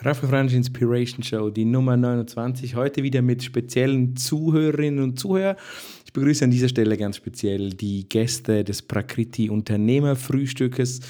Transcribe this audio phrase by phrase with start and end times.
[0.00, 2.74] Raphael Fransch Inspiration Show, die Nummer 29.
[2.74, 5.56] Heute wieder mit speziellen Zuhörerinnen und Zuhörern.
[6.04, 11.00] Ich begrüße an dieser Stelle ganz speziell die Gäste des Prakriti Unternehmerfrühstückes,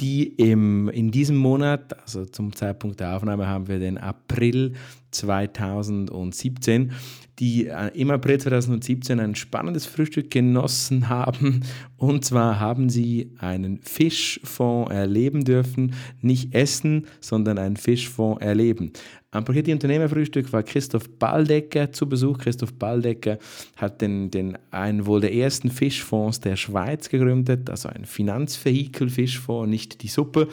[0.00, 4.74] die im, in diesem Monat, also zum Zeitpunkt der Aufnahme haben wir den April
[5.14, 6.92] 2017,
[7.38, 11.64] die äh, im April 2017 ein spannendes Frühstück genossen haben.
[11.96, 15.94] Und zwar haben sie einen Fischfond erleben dürfen.
[16.20, 18.92] Nicht essen, sondern einen Fischfond erleben.
[19.34, 22.38] Am Paketi Unternehmerfrühstück war Christoph Baldecker zu Besuch.
[22.38, 23.38] Christoph Baldecker
[23.76, 30.02] hat den, den, einen wohl der ersten Fischfonds der Schweiz gegründet, also ein Finanzvehikel-Fischfonds, nicht
[30.02, 30.46] die Suppe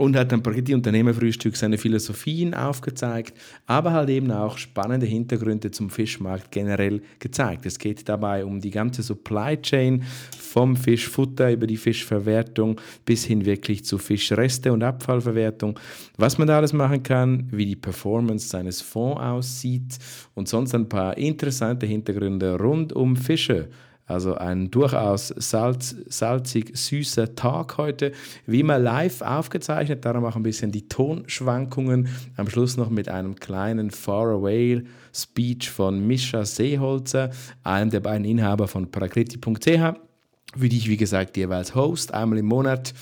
[0.00, 3.36] und hat am Parketti Unternehmerfrühstück seine Philosophien aufgezeigt,
[3.66, 7.66] aber halt eben auch spannende Hintergründe zum Fischmarkt generell gezeigt.
[7.66, 10.02] Es geht dabei um die ganze Supply Chain
[10.38, 15.78] vom Fischfutter über die Fischverwertung bis hin wirklich zu Fischreste und Abfallverwertung,
[16.16, 19.98] was man da alles machen kann, wie die Performance seines Fonds aussieht
[20.32, 23.68] und sonst ein paar interessante Hintergründe rund um Fische
[24.10, 28.12] also ein durchaus salz, salzig süßer Tag heute,
[28.46, 32.08] wie immer live aufgezeichnet, darum auch ein bisschen die Tonschwankungen.
[32.36, 34.82] Am Schluss noch mit einem kleinen Faraway
[35.14, 37.30] Speech von Mischa Seeholzer,
[37.62, 42.46] einem der beiden Inhaber von parakriti.ch, für die ich wie gesagt jeweils Host einmal im
[42.46, 42.92] Monat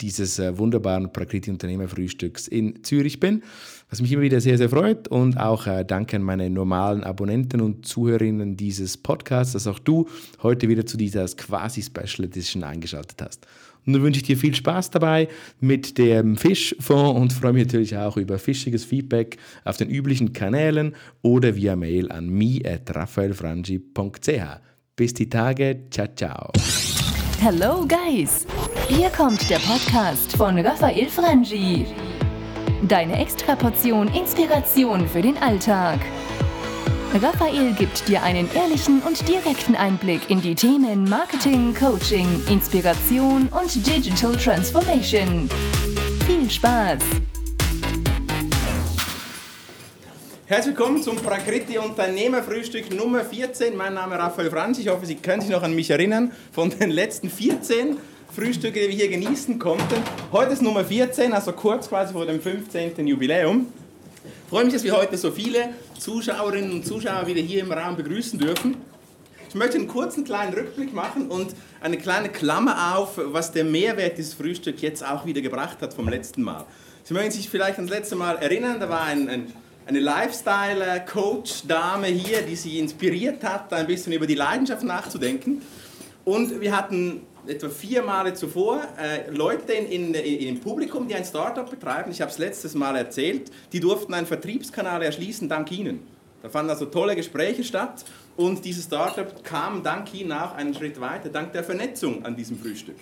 [0.00, 3.42] dieses äh, wunderbaren Prakriti Unternehmerfrühstücks in Zürich bin,
[3.90, 7.60] was mich immer wieder sehr, sehr freut und auch äh, danke an meine normalen Abonnenten
[7.60, 10.06] und Zuhörerinnen dieses Podcasts, dass auch du
[10.42, 13.46] heute wieder zu dieser quasi Special Edition eingeschaltet hast.
[13.86, 15.28] Und dann wünsche ich dir viel Spaß dabei
[15.60, 20.94] mit dem Fischfonds und freue mich natürlich auch über fischiges Feedback auf den üblichen Kanälen
[21.22, 24.60] oder via Mail an mi.raphaelfrangi.ch.
[24.94, 26.52] Bis die Tage, ciao, ciao.
[27.40, 28.46] Hello Guys!
[28.88, 31.86] Hier kommt der Podcast von Raphael Frangi.
[32.86, 35.98] Deine Extraportion Inspiration für den Alltag.
[37.12, 43.84] Raphael gibt dir einen ehrlichen und direkten Einblick in die Themen Marketing, Coaching, Inspiration und
[43.84, 45.48] Digital Transformation.
[46.24, 47.00] Viel Spaß!
[50.46, 53.76] Herzlich willkommen zum Prakriti Unternehmerfrühstück Nummer 14.
[53.76, 54.78] Mein Name ist Raphael Franz.
[54.78, 57.98] Ich hoffe, Sie können sich noch an mich erinnern von den letzten 14
[58.34, 60.02] Frühstücke, die wir hier genießen konnten.
[60.30, 63.06] Heute ist Nummer 14, also kurz quasi vor dem 15.
[63.06, 63.66] Jubiläum.
[64.24, 67.96] Ich freue mich, dass wir heute so viele Zuschauerinnen und Zuschauer wieder hier im Raum
[67.96, 68.76] begrüßen dürfen.
[69.48, 74.18] Ich möchte einen kurzen kleinen Rückblick machen und eine kleine Klammer auf, was der Mehrwert
[74.18, 76.66] dieses Frühstücks jetzt auch wieder gebracht hat vom letzten Mal.
[77.04, 79.52] Sie mögen sich vielleicht an das letzte Mal erinnern, da war ein, ein
[79.88, 85.62] eine Lifestyle-Coach-Dame hier, die sie inspiriert hat, ein bisschen über die Leidenschaft nachzudenken.
[86.26, 91.14] Und wir hatten etwa vier Male zuvor äh, Leute in, in, in, im Publikum, die
[91.14, 92.10] ein Startup betreiben.
[92.10, 93.50] Ich habe es letztes Mal erzählt.
[93.72, 96.00] Die durften einen Vertriebskanal erschließen dank Ihnen.
[96.42, 98.04] Da fanden also tolle Gespräche statt
[98.36, 102.58] und dieses Startup kam dank Ihnen auch einen Schritt weiter, dank der Vernetzung an diesem
[102.58, 102.96] Frühstück.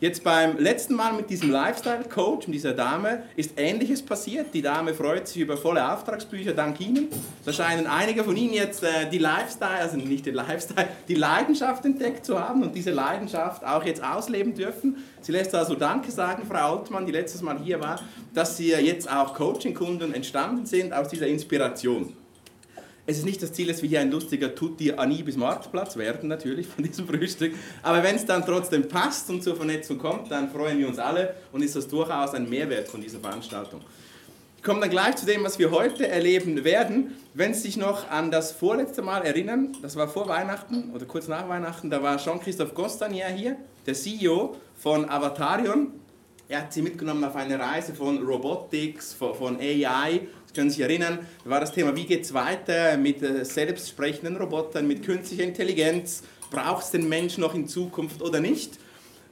[0.00, 4.54] Jetzt beim letzten Mal mit diesem Lifestyle-Coach und dieser Dame ist Ähnliches passiert.
[4.54, 7.08] Die Dame freut sich über volle Auftragsbücher dank Ihnen.
[7.44, 11.84] Da scheinen einige von Ihnen jetzt äh, die Lifestyle, also nicht den Lifestyle, die Leidenschaft
[11.84, 14.98] entdeckt zu haben und diese Leidenschaft auch jetzt ausleben dürfen.
[15.20, 18.00] Sie lässt also Danke sagen, Frau Altmann, die letztes Mal hier war,
[18.32, 22.14] dass Sie jetzt auch Coaching-Kunden entstanden sind aus dieser Inspiration.
[23.10, 26.66] Es ist nicht das Ziel, dass wir hier ein lustiger Tutti Anibis Marktplatz werden, natürlich,
[26.66, 27.54] von diesem Frühstück.
[27.82, 31.34] Aber wenn es dann trotzdem passt und zur Vernetzung kommt, dann freuen wir uns alle
[31.50, 33.80] und ist das durchaus ein Mehrwert von dieser Veranstaltung.
[34.58, 37.16] Ich komme dann gleich zu dem, was wir heute erleben werden.
[37.32, 41.28] Wenn Sie sich noch an das vorletzte Mal erinnern, das war vor Weihnachten oder kurz
[41.28, 45.92] nach Weihnachten, da war Jean-Christophe Costanier hier, der CEO von Avatarion.
[46.50, 51.18] Er hat Sie mitgenommen auf eine Reise von Robotics, von AI Sie können sich erinnern,
[51.44, 56.22] da war das Thema, wie geht es weiter mit äh, selbstsprechenden Robotern, mit künstlicher Intelligenz,
[56.50, 58.78] braucht es den Menschen noch in Zukunft oder nicht?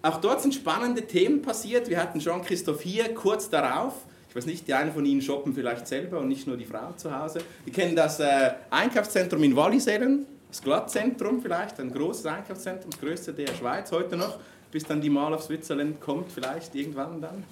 [0.02, 1.88] Auch dort sind spannende Themen passiert.
[1.88, 3.94] Wir hatten Jean-Christophe hier kurz darauf.
[4.28, 6.92] Ich weiß nicht, die einen von Ihnen shoppen vielleicht selber und nicht nur die Frau
[6.96, 7.40] zu Hause.
[7.64, 13.32] Wir kennen das äh, Einkaufszentrum in Wallisellen, das Glattzentrum vielleicht, ein großes Einkaufszentrum, das größte
[13.32, 14.38] der Schweiz heute noch,
[14.70, 17.44] bis dann die Mal auf Switzerland kommt, vielleicht irgendwann dann.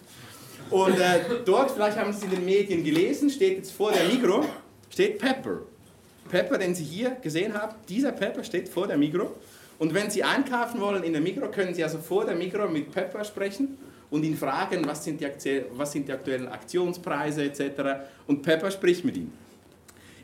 [0.70, 4.04] Und äh, dort, vielleicht haben Sie es in den Medien gelesen, steht jetzt vor der
[4.04, 4.44] Migro,
[4.90, 5.60] steht Pepper.
[6.28, 9.34] Pepper, den Sie hier gesehen haben, dieser Pepper steht vor der Migro.
[9.78, 12.90] Und wenn Sie einkaufen wollen in der Migro, können Sie also vor der Migro mit
[12.92, 13.76] Pepper sprechen
[14.10, 18.06] und ihn fragen, was sind die, was sind die aktuellen Aktionspreise etc.
[18.26, 19.32] Und Pepper spricht mit Ihnen.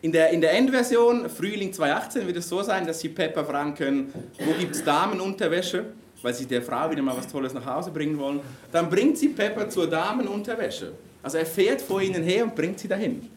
[0.02, 3.75] In der, in der Endversion, Frühling 2018, wird es so sein, dass Sie Pepper fragen
[3.75, 5.84] können, wo gibt es Damenunterwäsche?
[6.22, 8.40] Weil sie der Frau wieder mal was Tolles nach Hause bringen wollen,
[8.72, 10.93] dann bringt sie Pepper zur Damenunterwäsche.
[11.22, 13.28] Also er fährt vor ihnen her und bringt sie dahin.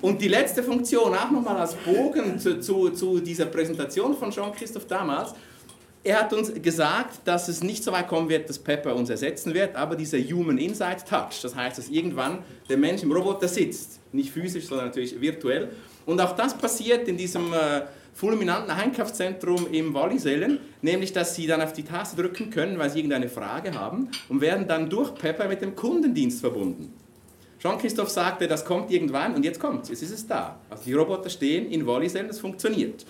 [0.00, 4.86] Und die letzte Funktion, auch nochmal als Bogen zu, zu, zu dieser Präsentation von Jean-Christophe
[4.86, 5.34] damals,
[6.06, 9.54] er hat uns gesagt, dass es nicht so weit kommen wird, dass Pepper uns ersetzen
[9.54, 14.00] wird, aber dieser Human Inside Touch, das heißt, dass irgendwann der Mensch im Roboter sitzt,
[14.12, 15.70] nicht physisch, sondern natürlich virtuell.
[16.04, 17.82] Und auch das passiert in diesem äh,
[18.14, 23.00] fulminanten Einkaufszentrum im Wallisellen, nämlich dass Sie dann auf die Taste drücken können, weil Sie
[23.00, 26.92] irgendeine Frage haben und werden dann durch Pepper mit dem Kundendienst verbunden.
[27.58, 30.58] Jean-Christophe sagte, das kommt irgendwann und jetzt kommt es, jetzt ist es da.
[30.70, 33.04] Also die Roboter stehen in Wallisellen, es funktioniert.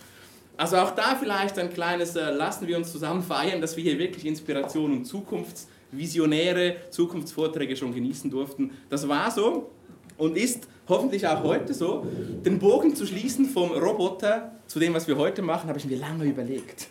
[0.56, 3.98] Also auch da vielleicht ein kleines, äh, lassen wir uns zusammen feiern, dass wir hier
[3.98, 8.70] wirklich Inspiration und Zukunftsvisionäre, Zukunftsvorträge schon genießen durften.
[8.88, 9.70] Das war so
[10.16, 12.06] und ist hoffentlich auch heute so.
[12.44, 15.96] Den Bogen zu schließen vom Roboter zu dem, was wir heute machen, habe ich mir
[15.96, 16.88] lange überlegt.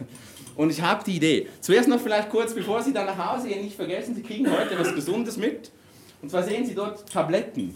[0.55, 1.47] Und ich habe die Idee.
[1.61, 4.77] Zuerst noch vielleicht kurz, bevor Sie dann nach Hause gehen, nicht vergessen, Sie kriegen heute
[4.77, 5.71] was Gesundes mit.
[6.21, 7.75] Und zwar sehen Sie dort Tabletten.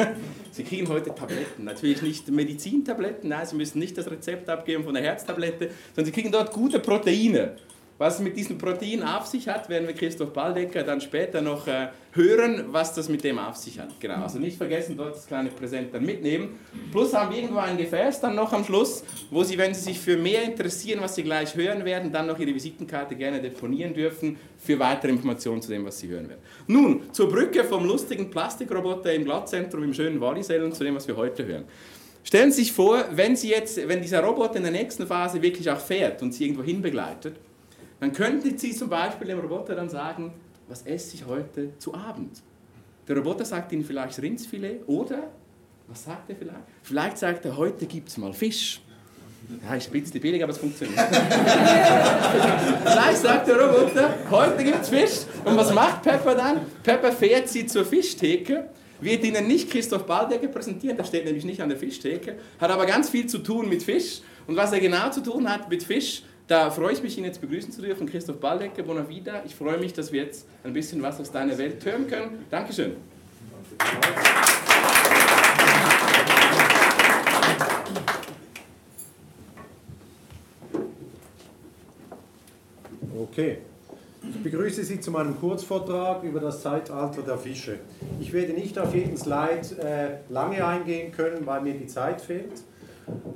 [0.50, 1.64] Sie kriegen heute Tabletten.
[1.64, 6.12] Natürlich nicht Medizintabletten, nein, Sie müssen nicht das Rezept abgeben von der Herztablette, sondern Sie
[6.12, 7.56] kriegen dort gute Proteine.
[7.98, 11.66] Was es mit diesem Protein auf sich hat, werden wir Christoph Baldecker dann später noch
[11.66, 13.98] äh, hören, was das mit dem auf sich hat.
[13.98, 16.58] Genau, also nicht vergessen, dort das kleine Präsent dann mitnehmen.
[16.92, 19.98] Plus haben wir irgendwo ein Gefäß dann noch am Schluss, wo Sie, wenn Sie sich
[19.98, 24.36] für mehr interessieren, was Sie gleich hören werden, dann noch Ihre Visitenkarte gerne deponieren dürfen
[24.58, 26.42] für weitere Informationen zu dem, was Sie hören werden.
[26.66, 31.16] Nun, zur Brücke vom lustigen Plastikroboter im Glattzentrum im schönen Wallisellen zu dem, was wir
[31.16, 31.64] heute hören.
[32.24, 35.70] Stellen Sie sich vor, wenn, Sie jetzt, wenn dieser Roboter in der nächsten Phase wirklich
[35.70, 37.36] auch fährt und Sie irgendwo hin begleitet,
[38.00, 40.32] dann könnten Sie zum Beispiel dem Roboter dann sagen,
[40.68, 42.42] was esse ich heute zu Abend?
[43.08, 45.30] Der Roboter sagt Ihnen vielleicht Rindsfilet oder,
[45.86, 46.58] was sagt er vielleicht?
[46.82, 48.80] Vielleicht sagt er, heute gibt es mal Fisch.
[49.62, 50.98] Ja, ist ein bisschen billig, aber es funktioniert.
[52.82, 55.26] vielleicht sagt der Roboter, heute gibt es Fisch.
[55.44, 56.62] Und was macht Pepper dann?
[56.82, 58.70] Pepper fährt Sie zur Fischtheke
[59.00, 62.86] wird Ihnen nicht Christoph Baldecker präsentieren, der steht nämlich nicht an der Fischtheke, hat aber
[62.86, 64.20] ganz viel zu tun mit Fisch.
[64.46, 67.40] Und was er genau zu tun hat mit Fisch, da freue ich mich, ihn jetzt
[67.40, 69.42] begrüßen zu dürfen, Christoph Baldecker, Bonavida.
[69.44, 72.46] Ich freue mich, dass wir jetzt ein bisschen was aus deiner Welt hören können.
[72.50, 72.92] Dankeschön.
[83.18, 83.58] Okay.
[84.28, 87.78] Ich begrüße Sie zu meinem Kurzvortrag über das Zeitalter der Fische.
[88.20, 92.62] Ich werde nicht auf jeden Slide äh, lange eingehen können, weil mir die Zeit fehlt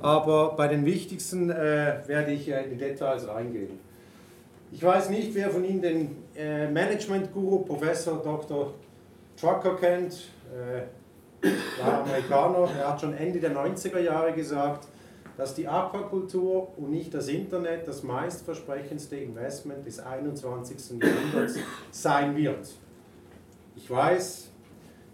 [0.01, 3.79] aber bei den wichtigsten äh, werde ich in die Details reingehen.
[4.71, 8.73] Ich weiß nicht, wer von Ihnen den äh, Management-Guru Professor Dr.
[9.39, 10.83] Trucker kennt, äh,
[11.81, 14.87] war Amerikaner, er hat schon Ende der 90er Jahre gesagt,
[15.37, 21.01] dass die Aquakultur und nicht das Internet das meistversprechendste Investment des 21.
[21.01, 21.57] Jahrhunderts
[21.91, 22.69] sein wird.
[23.75, 24.49] Ich weiß,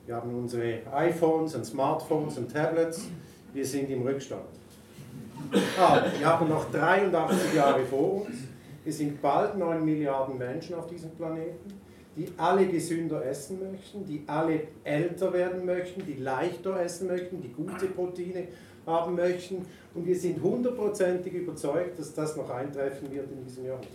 [0.06, 3.08] wir haben unsere iPhones und Smartphones und Tablets,
[3.58, 4.44] wir sind im Rückstand.
[5.80, 8.36] Aber wir haben noch 83 Jahre vor uns.
[8.86, 11.74] Es sind bald 9 Milliarden Menschen auf diesem Planeten,
[12.16, 17.52] die alle gesünder essen möchten, die alle älter werden möchten, die leichter essen möchten, die
[17.52, 18.48] gute Proteine
[18.86, 19.66] haben möchten.
[19.96, 23.92] Und wir sind hundertprozentig überzeugt, dass das noch eintreffen wird in diesem Jahrhundert.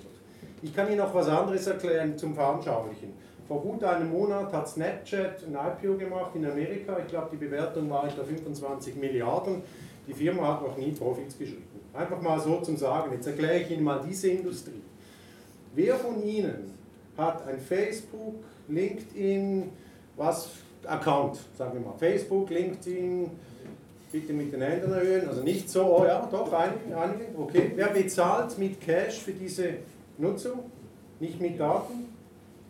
[0.60, 3.12] Ich kann Ihnen noch was anderes erklären zum Veranschaulichen.
[3.52, 6.96] Vor gut einem Monat hat Snapchat ein IPO gemacht in Amerika.
[7.00, 9.60] Ich glaube, die Bewertung war etwa 25 Milliarden.
[10.08, 11.66] Die Firma hat noch nie Profits geschrieben.
[11.92, 13.12] Einfach mal so zum Sagen.
[13.12, 14.80] Jetzt erkläre ich Ihnen mal diese Industrie.
[15.74, 16.72] Wer von Ihnen
[17.18, 18.36] hat ein Facebook,
[18.68, 19.68] LinkedIn,
[20.16, 20.48] was
[20.86, 23.32] Account, sagen wir mal, Facebook, LinkedIn,
[24.10, 27.72] bitte mit den Händen erhöhen, also nicht so, oh ja, doch, einige, einige, okay.
[27.76, 29.74] Wer bezahlt mit Cash für diese
[30.16, 30.60] Nutzung?
[31.20, 32.21] Nicht mit Daten?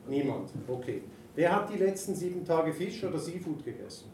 [0.09, 0.51] Niemand.
[0.69, 1.03] Okay.
[1.35, 4.11] Wer hat die letzten sieben Tage Fisch oder Seafood gegessen?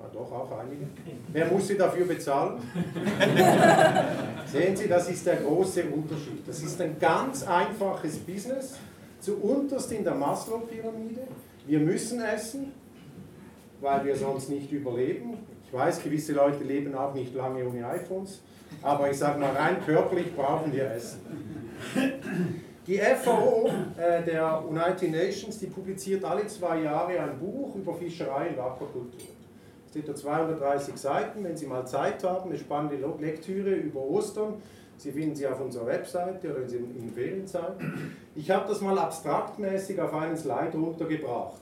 [0.00, 0.86] Ja, doch, auch einige.
[1.32, 2.60] Wer muss sie dafür bezahlen?
[4.46, 6.46] Sehen Sie, das ist der große Unterschied.
[6.46, 8.76] Das ist ein ganz einfaches Business,
[9.20, 11.22] zu unterst in der Maslow-Pyramide.
[11.66, 12.72] Wir müssen essen,
[13.80, 15.38] weil wir sonst nicht überleben.
[15.66, 18.42] Ich weiß, gewisse Leute leben auch nicht lange ohne iPhones,
[18.82, 21.20] aber ich sage mal, rein körperlich brauchen wir Essen.
[22.86, 28.50] Die FAO äh, der United Nations, die publiziert alle zwei Jahre ein Buch über Fischerei
[28.50, 29.28] und Aquakultur.
[29.86, 34.54] Es sind da 230 Seiten, wenn Sie mal Zeit haben, eine spannende Lektüre über Ostern.
[34.98, 37.74] Sie finden sie auf unserer Webseite oder in, in Ferienzeit.
[38.34, 41.60] Ich habe das mal abstraktmäßig auf einen Slide runtergebracht.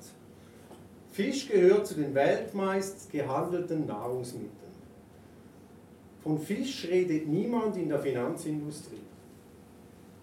[1.10, 4.50] Fisch gehört zu den weltmeist gehandelten Nahrungsmitteln.
[6.22, 9.03] Von Fisch redet niemand in der Finanzindustrie.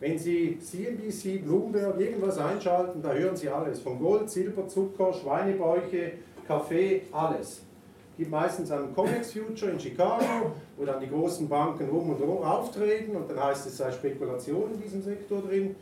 [0.01, 3.81] Wenn Sie CNBC, Bloomberg, irgendwas einschalten, da hören Sie alles.
[3.81, 6.13] Von Gold, Silber, Zucker, Schweinebäuche,
[6.47, 7.61] Kaffee, alles.
[8.09, 12.19] Es gibt meistens einen Comex Future in Chicago, wo dann die großen Banken rum und
[12.19, 15.75] rum auftreten und dann heißt es, es sei Spekulation in diesem Sektor drin.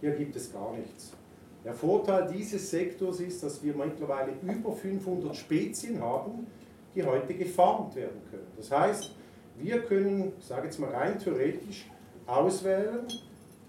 [0.00, 1.12] Hier gibt es gar nichts.
[1.62, 6.46] Der Vorteil dieses Sektors ist, dass wir mittlerweile über 500 Spezien haben,
[6.94, 8.46] die heute gefarmt werden können.
[8.56, 9.14] Das heißt,
[9.58, 11.86] wir können, ich sage jetzt mal rein theoretisch,
[12.26, 13.06] auswählen,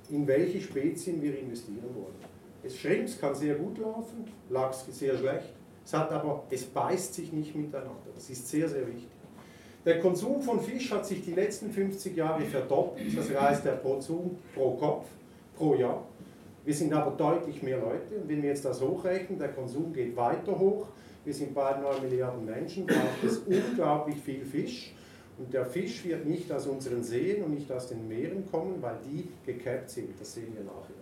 [0.09, 2.15] in welche Spezien wir investieren wollen.
[2.63, 5.53] Es Shrimps kann sehr gut laufen, Lachs sehr schlecht.
[5.85, 7.95] Es hat aber, es beißt sich nicht miteinander.
[8.13, 9.09] Das ist sehr, sehr wichtig.
[9.85, 13.17] Der Konsum von Fisch hat sich die letzten 50 Jahre verdoppelt.
[13.17, 15.05] Das heißt, der Konsum pro Kopf,
[15.55, 16.03] pro Jahr.
[16.65, 20.15] Wir sind aber deutlich mehr Leute und wenn wir jetzt das hochrechnen, der Konsum geht
[20.15, 20.87] weiter hoch.
[21.23, 24.93] Wir sind bald 9 Milliarden Menschen, braucht es unglaublich viel Fisch.
[25.39, 28.97] Und der Fisch wird nicht aus unseren Seen und nicht aus den Meeren kommen, weil
[29.09, 30.19] die gekappt sind.
[30.19, 30.99] Das sehen wir nachher.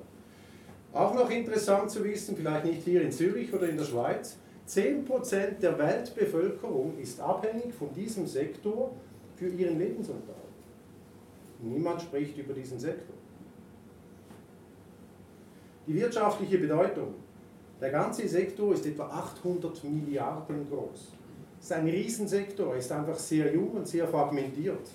[0.94, 5.60] Auch noch interessant zu wissen, vielleicht nicht hier in Zürich oder in der Schweiz, 10%
[5.60, 8.91] der Weltbevölkerung ist abhängig von diesem Sektor
[9.36, 10.38] für ihren Lebensunterhalt.
[11.62, 13.15] Niemand spricht über diesen Sektor.
[15.88, 17.15] Die wirtschaftliche Bedeutung.
[17.79, 21.13] Der ganze Sektor ist etwa 800 Milliarden groß.
[21.61, 24.87] Ist ein Riesensektor, ist einfach sehr jung und sehr fragmentiert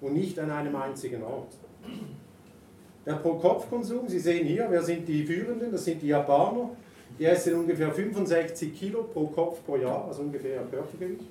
[0.00, 1.52] und nicht an einem einzigen Ort.
[3.04, 5.72] Der Pro-Kopf-Konsum, Sie sehen hier, wer sind die Führenden?
[5.72, 6.70] Das sind die Japaner.
[7.18, 11.24] Die essen ungefähr 65 Kilo pro Kopf pro Jahr, also ungefähr ein Körpergewicht.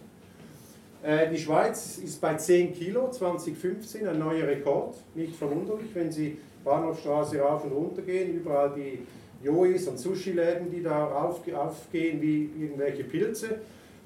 [1.03, 4.96] Äh, die Schweiz ist bei 10 Kilo 2015, ein neuer Rekord.
[5.15, 9.00] Nicht verwunderlich, wenn Sie Bahnhofstraße rauf und runter gehen, überall die
[9.43, 13.62] Jois und Sushi-Läden, die da aufgehen wie irgendwelche Pilze.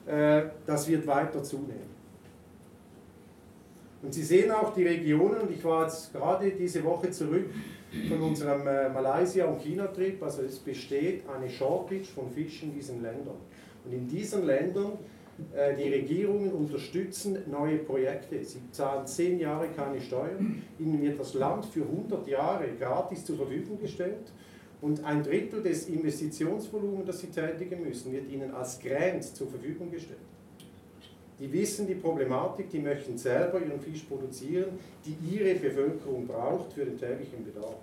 [0.05, 1.95] Äh, das wird weiter zunehmen.
[4.03, 7.49] Und Sie sehen auch die Regionen, ich war jetzt gerade diese Woche zurück
[8.07, 13.01] von unserem äh, Malaysia- und China-Trip, also es besteht eine Shortage von Fisch in diesen
[13.01, 13.37] Ländern.
[13.83, 14.99] Und in diesen Ländern,
[15.55, 18.43] äh, die Regierungen unterstützen neue Projekte.
[18.43, 23.37] Sie zahlen zehn Jahre keine Steuern, ihnen wird das Land für 100 Jahre gratis zur
[23.37, 24.31] Verfügung gestellt
[24.85, 29.89] und ein Drittel des Investitionsvolumens, das sie tätigen müssen, wird ihnen als Grant zur Verfügung
[29.89, 30.19] gestellt.
[31.39, 36.85] Die wissen die Problematik, die möchten selber ihren Fisch produzieren, die ihre Bevölkerung braucht für
[36.85, 37.79] den täglichen Bedarf.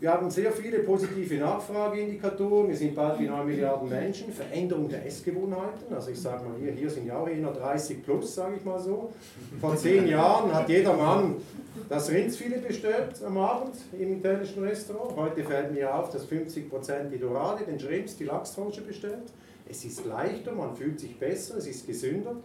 [0.00, 2.68] Wir haben sehr viele positive Nachfrageindikatoren.
[2.68, 4.32] Wir sind bald wie 9 Milliarden Menschen.
[4.32, 5.94] Veränderung der Essgewohnheiten.
[5.94, 8.80] Also ich sage mal, hier, hier sind ja auch eher 30 plus, sage ich mal
[8.80, 9.12] so.
[9.60, 11.36] Vor zehn Jahren hat jeder Mann
[11.90, 15.16] das Rindsfilet bestellt am Abend im italienischen Restaurant.
[15.16, 19.30] Heute fällt mir auf, dass 50% die Dorade, den Shrimps, die Lachstroche bestellt.
[19.68, 22.36] Es ist leichter, man fühlt sich besser, es ist gesünder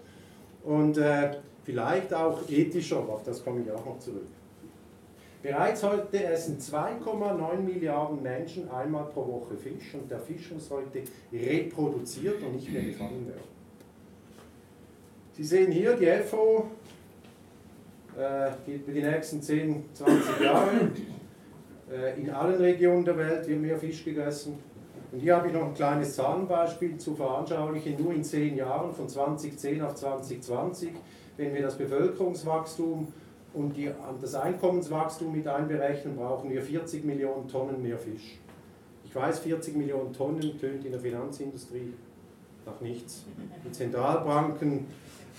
[0.66, 4.28] und äh, vielleicht auch ethischer, auf das komme ich auch noch zurück.
[5.46, 11.04] Bereits heute essen 2,9 Milliarden Menschen einmal pro Woche Fisch und der Fisch muss heute
[11.32, 13.44] reproduziert und nicht mehr gefangen werden.
[15.34, 16.66] Sie sehen hier die FO
[18.18, 20.72] äh, für die nächsten 10, 20 Jahre.
[21.94, 24.58] Äh, in allen Regionen der Welt wird mehr Fisch gegessen.
[25.12, 28.02] Und hier habe ich noch ein kleines Zahlenbeispiel zu veranschaulichen.
[28.02, 30.90] Nur in 10 Jahren, von 2010 auf 2020,
[31.38, 33.14] wenn wir das Bevölkerungswachstum
[33.56, 33.90] und die,
[34.22, 38.40] das Einkommenswachstum mit einberechnen, brauchen wir 40 Millionen Tonnen mehr Fisch.
[39.06, 41.94] Ich weiß, 40 Millionen Tonnen tönt in der Finanzindustrie
[42.66, 43.24] nach nichts.
[43.66, 44.86] Die Zentralbanken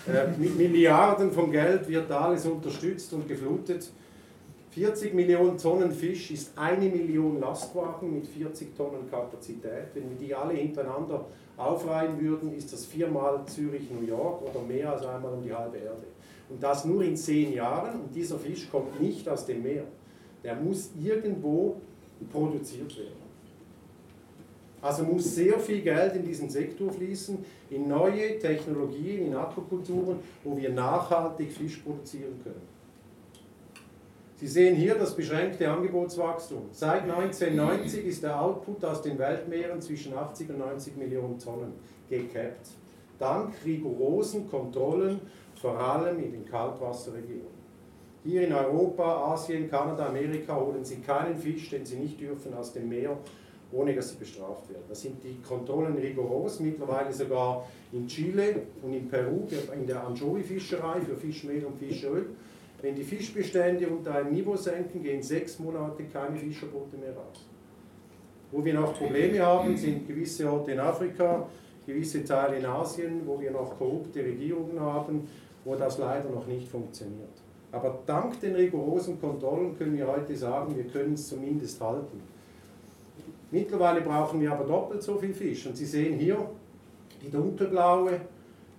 [0.06, 3.90] äh, mit Milliarden von Geld wird alles unterstützt und geflutet.
[4.70, 9.88] 40 Millionen Tonnen Fisch ist eine Million Lastwagen mit 40 Tonnen Kapazität.
[9.94, 11.24] Wenn wir die alle hintereinander
[11.56, 15.78] aufreihen würden, ist das viermal Zürich, New York oder mehr als einmal um die halbe
[15.78, 16.04] Erde.
[16.48, 18.00] Und das nur in zehn Jahren.
[18.00, 19.84] Und dieser Fisch kommt nicht aus dem Meer.
[20.44, 21.76] Der muss irgendwo
[22.30, 23.26] produziert werden.
[24.80, 27.38] Also muss sehr viel Geld in diesen Sektor fließen,
[27.70, 32.76] in neue Technologien, in Aquakulturen, wo wir nachhaltig Fisch produzieren können.
[34.36, 36.68] Sie sehen hier das beschränkte Angebotswachstum.
[36.70, 41.72] Seit 1990 ist der Output aus den Weltmeeren zwischen 80 und 90 Millionen Tonnen
[42.10, 42.68] gekappt.
[43.18, 45.20] Dank rigorosen Kontrollen
[45.66, 47.56] vor allem in den Kaltwasserregionen.
[48.24, 52.72] Hier in Europa, Asien, Kanada, Amerika holen Sie keinen Fisch, den Sie nicht dürfen aus
[52.72, 53.16] dem Meer,
[53.72, 54.84] ohne dass sie bestraft werden.
[54.88, 61.00] Da sind die Kontrollen rigoros, mittlerweile sogar in Chile und in Peru, in der Anchovy-Fischerei
[61.00, 62.26] für Fischmehl und Fischöl.
[62.80, 67.44] Wenn die Fischbestände unter ein Niveau senken, gehen sechs Monate keine Fischerboote mehr raus.
[68.52, 71.48] Wo wir noch Probleme haben, sind gewisse Orte in Afrika,
[71.86, 75.28] gewisse Teile in Asien, wo wir noch korrupte Regierungen haben,
[75.66, 77.28] wo das leider noch nicht funktioniert.
[77.72, 82.22] Aber dank den rigorosen Kontrollen können wir heute sagen, wir können es zumindest halten.
[83.50, 85.66] Mittlerweile brauchen wir aber doppelt so viel Fisch.
[85.66, 86.38] Und Sie sehen hier
[87.20, 88.20] die dunkelblaue,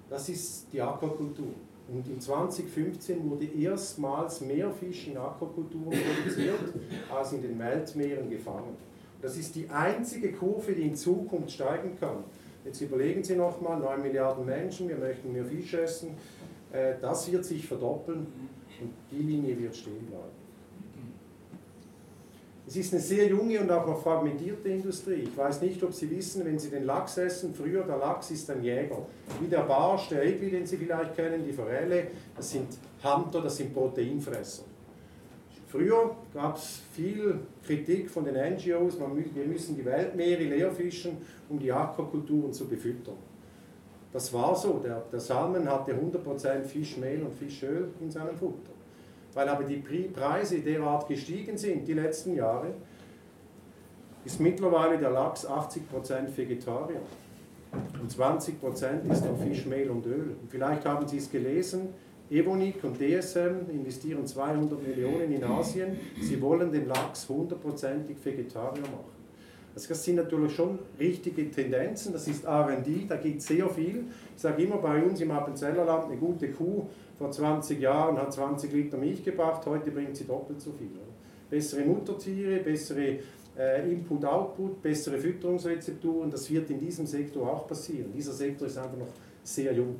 [0.09, 1.53] das ist die Aquakultur.
[1.89, 6.73] Und in 2015 wurde erstmals mehr Fisch in Aquakulturen produziert,
[7.13, 8.75] als in den Weltmeeren gefangen.
[9.21, 12.23] Das ist die einzige Kurve, die in Zukunft steigen kann.
[12.63, 16.17] Jetzt überlegen Sie nochmal, 9 Milliarden Menschen, wir möchten mehr Fisch essen,
[17.01, 18.27] das wird sich verdoppeln
[18.81, 20.47] und die Linie wird stehen bleiben.
[22.67, 25.23] Es ist eine sehr junge und auch noch fragmentierte Industrie.
[25.23, 28.49] Ich weiß nicht, ob Sie wissen, wenn Sie den Lachs essen, früher der Lachs ist
[28.49, 29.05] ein Jäger.
[29.39, 32.67] Wie der Barsch, der Egli, den Sie vielleicht kennen, die Forelle, das sind
[33.01, 34.63] Hunter, das sind Proteinfresser.
[35.69, 41.71] Früher gab es viel Kritik von den NGOs, wir müssen die Weltmeere leerfischen, um die
[41.71, 43.15] Aquakulturen zu befüttern.
[44.17, 48.71] Das war so, der, der Salmon hatte 100% Fischmehl und Fischöl in seinem Futter
[49.37, 52.73] weil aber die Preise derart gestiegen sind die letzten Jahre,
[54.25, 57.01] ist mittlerweile der Lachs 80% Vegetarier
[58.01, 60.35] und 20% ist auf Fischmehl und Öl.
[60.41, 61.89] Und vielleicht haben Sie es gelesen,
[62.31, 65.99] Evonik und DSM investieren 200 Millionen in Asien.
[66.19, 69.16] Sie wollen den Lachs hundertprozentig Vegetarier machen.
[69.77, 74.05] Also das sind natürlich schon richtige Tendenzen, das ist R&D, da geht sehr viel.
[74.35, 78.73] Ich sage immer bei uns im Appenzellerland, eine gute Kuh vor 20 Jahren hat 20
[78.73, 80.89] Liter Milch gebracht, heute bringt sie doppelt so viel.
[81.47, 83.19] Bessere Muttertiere, bessere
[83.55, 88.11] äh, Input-Output, bessere Fütterungsrezepturen, das wird in diesem Sektor auch passieren.
[88.11, 89.97] Dieser Sektor ist einfach noch sehr jung.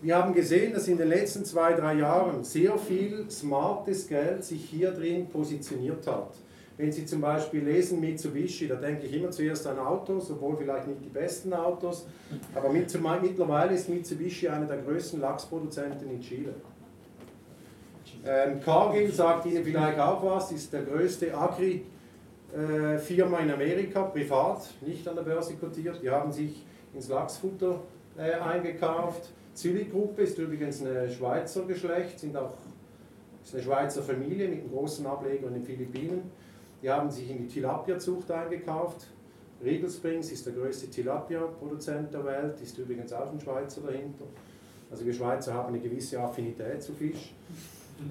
[0.00, 4.64] Wir haben gesehen, dass in den letzten zwei, drei Jahren sehr viel smartes Geld sich
[4.64, 6.36] hier drin positioniert hat.
[6.76, 10.86] Wenn Sie zum Beispiel lesen Mitsubishi, da denke ich immer zuerst an Autos, obwohl vielleicht
[10.86, 12.06] nicht die besten Autos,
[12.54, 16.54] aber mittlerweile ist Mitsubishi einer der größten Lachsproduzenten in Chile.
[18.24, 25.08] Ähm, Cargill sagt Ihnen vielleicht auch was, ist der größte Agri-Firma in Amerika, privat, nicht
[25.08, 26.00] an der Börse kotiert.
[26.00, 26.64] Die haben sich
[26.94, 27.80] ins Lachsfutter
[28.16, 29.30] äh, eingekauft.
[29.58, 32.52] Züli-Gruppe ist übrigens ein Schweizer Geschlecht, sind auch,
[33.42, 36.30] ist eine Schweizer Familie mit einem großen Ableger in den Philippinen.
[36.80, 39.08] Die haben sich in die Tilapia-Zucht eingekauft.
[39.64, 44.26] Regal Springs ist der größte Tilapia-Produzent der Welt, ist übrigens auch ein Schweizer dahinter.
[44.92, 47.34] Also wir Schweizer haben eine gewisse Affinität zu Fisch.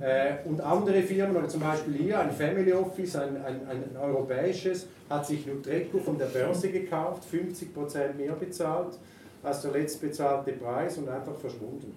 [0.01, 4.87] Äh, und andere Firmen, oder zum Beispiel hier ein Family Office, ein, ein, ein europäisches,
[5.09, 8.99] hat sich Nutreco von der Börse gekauft, 50% mehr bezahlt
[9.47, 11.93] als der letztbezahlte Preis und einfach verschwunden.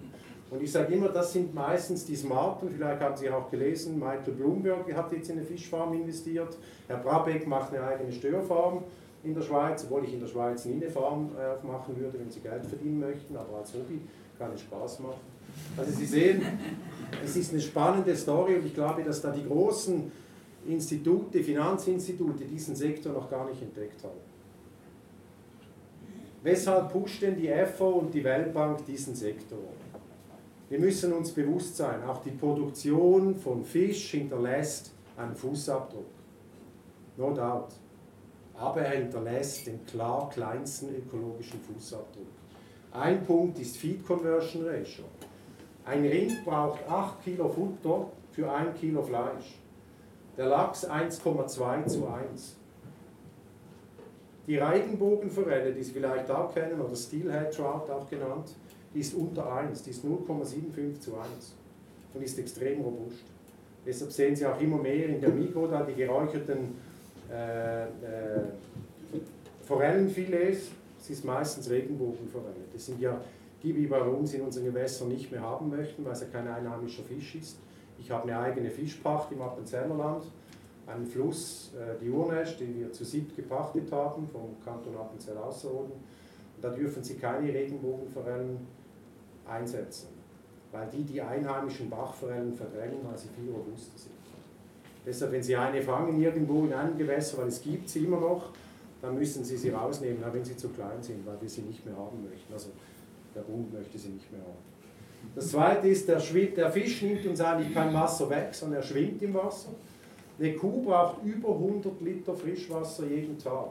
[0.49, 4.33] Und ich sage immer, das sind meistens die Smarten, vielleicht haben Sie auch gelesen, Michael
[4.33, 8.83] Bloomberg hat jetzt in eine Fischfarm investiert, Herr Brabeck macht eine eigene Störfarm
[9.23, 12.29] in der Schweiz, obwohl ich in der Schweiz nie eine Farm äh, aufmachen würde, wenn
[12.29, 14.01] Sie Geld verdienen möchten, aber als Hobby
[14.37, 15.21] kann es Spaß machen.
[15.77, 16.41] Also Sie sehen,
[17.23, 20.11] es ist eine spannende Story und ich glaube, dass da die großen
[20.67, 24.30] Institute, Finanzinstitute diesen Sektor noch gar nicht entdeckt haben.
[26.43, 29.59] Weshalb pusht denn die FO und die Weltbank diesen Sektor?
[30.69, 36.05] Wir müssen uns bewusst sein, auch die Produktion von Fisch hinterlässt einen Fußabdruck.
[37.17, 37.73] No doubt.
[38.55, 42.25] Aber er hinterlässt den klar kleinsten ökologischen Fußabdruck.
[42.91, 45.05] Ein Punkt ist Feed Conversion Ratio.
[45.85, 49.59] Ein Rind braucht 8 Kilo Futter für 1 Kilo Fleisch.
[50.37, 52.60] Der Lachs 1,2 zu 1.
[54.51, 58.53] Die Regenbogenforelle, die Sie vielleicht auch kennen, oder Steelhead Trout auch genannt,
[58.93, 61.55] die ist unter 1, die ist 0,75 zu 1
[62.13, 63.23] und ist extrem robust.
[63.85, 66.75] Deshalb sehen Sie auch immer mehr in der Mikro da die geräucherten
[67.31, 67.87] äh, äh,
[69.61, 70.71] Forellenfilets.
[70.99, 72.65] Es ist meistens Regenbogenforelle.
[72.73, 73.21] Das sind ja
[73.63, 76.49] die, die bei uns in unseren Gewässern nicht mehr haben möchten, weil es ja kein
[76.49, 77.57] einheimischer Fisch ist.
[77.97, 80.25] Ich habe eine eigene Fischpacht im Appenzellerland,
[80.93, 85.93] einen Fluss, äh, die Urnest, den wir zu siebt gepachtet haben vom Kanton Appenzell-Ausserrhoden.
[86.61, 88.59] Da dürfen Sie keine Regenbogenforellen
[89.47, 90.09] einsetzen,
[90.71, 94.11] weil die die einheimischen Bachforellen verdrängen, weil sie viel robuster sind.
[95.05, 98.51] Deshalb, wenn Sie eine fangen irgendwo in einem Gewässer, weil es gibt sie immer noch,
[99.01, 101.83] dann müssen Sie sie rausnehmen, auch wenn sie zu klein sind, weil wir sie nicht
[101.85, 102.53] mehr haben möchten.
[102.53, 102.69] Also
[103.33, 104.71] der Bund möchte sie nicht mehr haben.
[105.35, 109.21] Das zweite ist, der, der Fisch nimmt uns eigentlich kein Wasser weg, sondern er schwimmt
[109.21, 109.69] im Wasser.
[110.41, 113.69] Eine Kuh braucht über 100 Liter Frischwasser jeden Tag.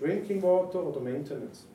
[0.00, 1.66] Drinking Water oder Maintenance.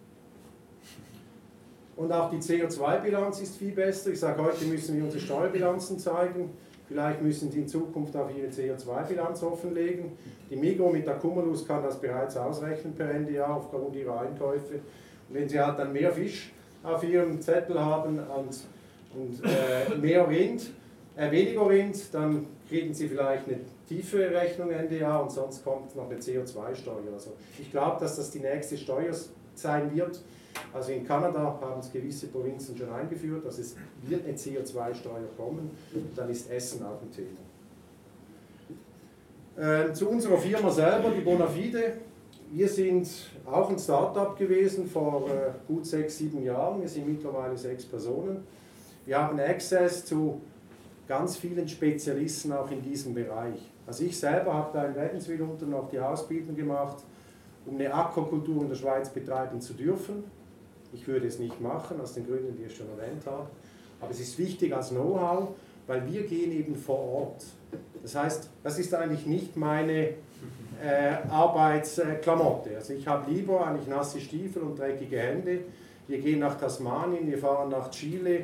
[1.96, 4.12] Und auch die CO2-Bilanz ist viel besser.
[4.12, 6.50] Ich sage, heute müssen wir unsere Steuerbilanzen zeigen.
[6.90, 10.12] Vielleicht müssen Sie in Zukunft auch Ihre CO2-Bilanz offenlegen.
[10.50, 14.82] Die Migro mit der Cumulus kann das bereits ausrechnen per Ende Jahr aufgrund ihrer Einkäufe.
[15.30, 16.52] Und wenn Sie halt dann mehr Fisch
[16.84, 18.66] auf Ihrem Zettel haben und
[19.16, 20.70] und äh, mehr Wind,
[21.16, 25.96] äh, weniger Wind, dann kriegen Sie vielleicht eine tiefere Rechnung Ende Jahr und sonst kommt
[25.96, 27.12] noch eine CO2-Steuer.
[27.12, 29.14] Also ich glaube, dass das die nächste Steuer
[29.56, 30.22] sein wird.
[30.74, 35.72] Also in Kanada haben es gewisse Provinzen schon eingeführt, dass es wird eine CO2-Steuer kommen
[35.94, 37.40] und dann ist Essen auch ein Thema.
[39.58, 41.94] Äh, zu unserer Firma selber, die Bonafide.
[42.52, 43.10] Wir sind
[43.46, 46.82] auch ein Startup gewesen vor äh, gut sechs, sieben Jahren.
[46.82, 48.44] Wir sind mittlerweile sechs Personen.
[49.06, 50.42] Wir haben Access zu
[51.08, 53.60] ganz vielen Spezialisten auch in diesem Bereich.
[53.90, 56.98] Also ich selber habe da in Wädenswil unten noch die Ausbildung gemacht,
[57.66, 60.26] um eine Aquakultur in der Schweiz betreiben zu dürfen.
[60.94, 63.48] Ich würde es nicht machen, aus den Gründen, die ich schon erwähnt habe.
[64.00, 65.56] Aber es ist wichtig als Know-how,
[65.88, 67.46] weil wir gehen eben vor Ort.
[68.04, 70.10] Das heißt, das ist eigentlich nicht meine
[70.84, 72.76] äh, Arbeitsklamotte.
[72.76, 75.62] Also ich habe lieber eigentlich nasse Stiefel und dreckige Hände.
[76.08, 78.44] Wir gehen nach Tasmanien, wir fahren nach Chile,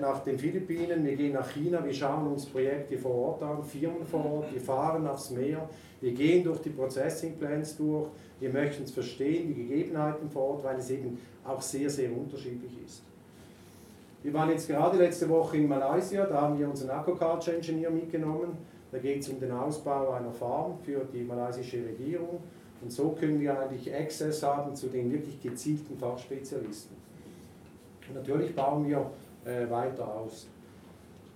[0.00, 4.06] nach den Philippinen, wir gehen nach China, wir schauen uns Projekte vor Ort an, Firmen
[4.06, 5.68] vor Ort, wir fahren aufs Meer,
[6.00, 10.64] wir gehen durch die Processing Plants durch, wir möchten es verstehen, die Gegebenheiten vor Ort,
[10.64, 13.02] weil es eben auch sehr, sehr unterschiedlich ist.
[14.22, 18.58] Wir waren jetzt gerade letzte Woche in Malaysia, da haben wir unseren Aquaculture Engineer mitgenommen.
[18.90, 22.40] Da geht es um den Ausbau einer Farm für die malaysische Regierung.
[22.82, 26.96] Und so können wir eigentlich Access haben zu den wirklich gezielten Fachspezialisten.
[28.08, 29.10] Und natürlich bauen wir
[29.46, 30.48] äh, weiter aus.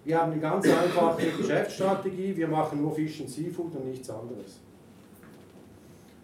[0.04, 4.60] Wir haben eine ganz einfache Geschäftsstrategie, wir machen nur Fisch und Seafood und nichts anderes.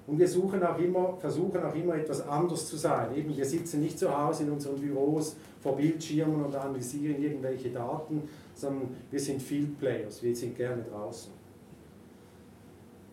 [0.07, 3.15] Und wir suchen auch immer, versuchen auch immer etwas anders zu sein.
[3.17, 8.29] Eben, wir sitzen nicht zu Hause in unseren Büros vor Bildschirmen und analysieren irgendwelche Daten,
[8.55, 11.33] sondern wir sind Field Players, wir sind gerne draußen.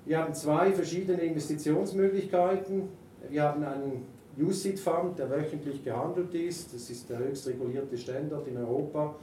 [0.06, 2.90] Wir haben zwei verschiedene Investitionsmöglichkeiten.
[3.30, 4.06] Wir haben einen
[4.38, 6.74] UCIT Fund, der wöchentlich gehandelt ist.
[6.74, 9.16] Das ist der höchst regulierte Standard in Europa.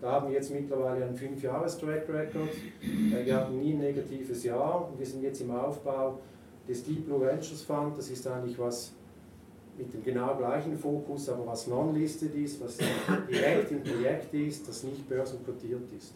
[0.00, 2.50] Da haben wir jetzt mittlerweile einen 5-Jahres-Track Record.
[2.80, 6.18] Wir hatten nie ein negatives Jahr wir sind jetzt im Aufbau
[6.68, 7.96] des Deep Blue Ventures Fund.
[7.96, 8.92] Das ist eigentlich was
[9.78, 12.78] mit dem genau gleichen Fokus, aber was non-listed ist, was
[13.30, 16.14] direkt im Projekt ist, das nicht börsenkotiert ist.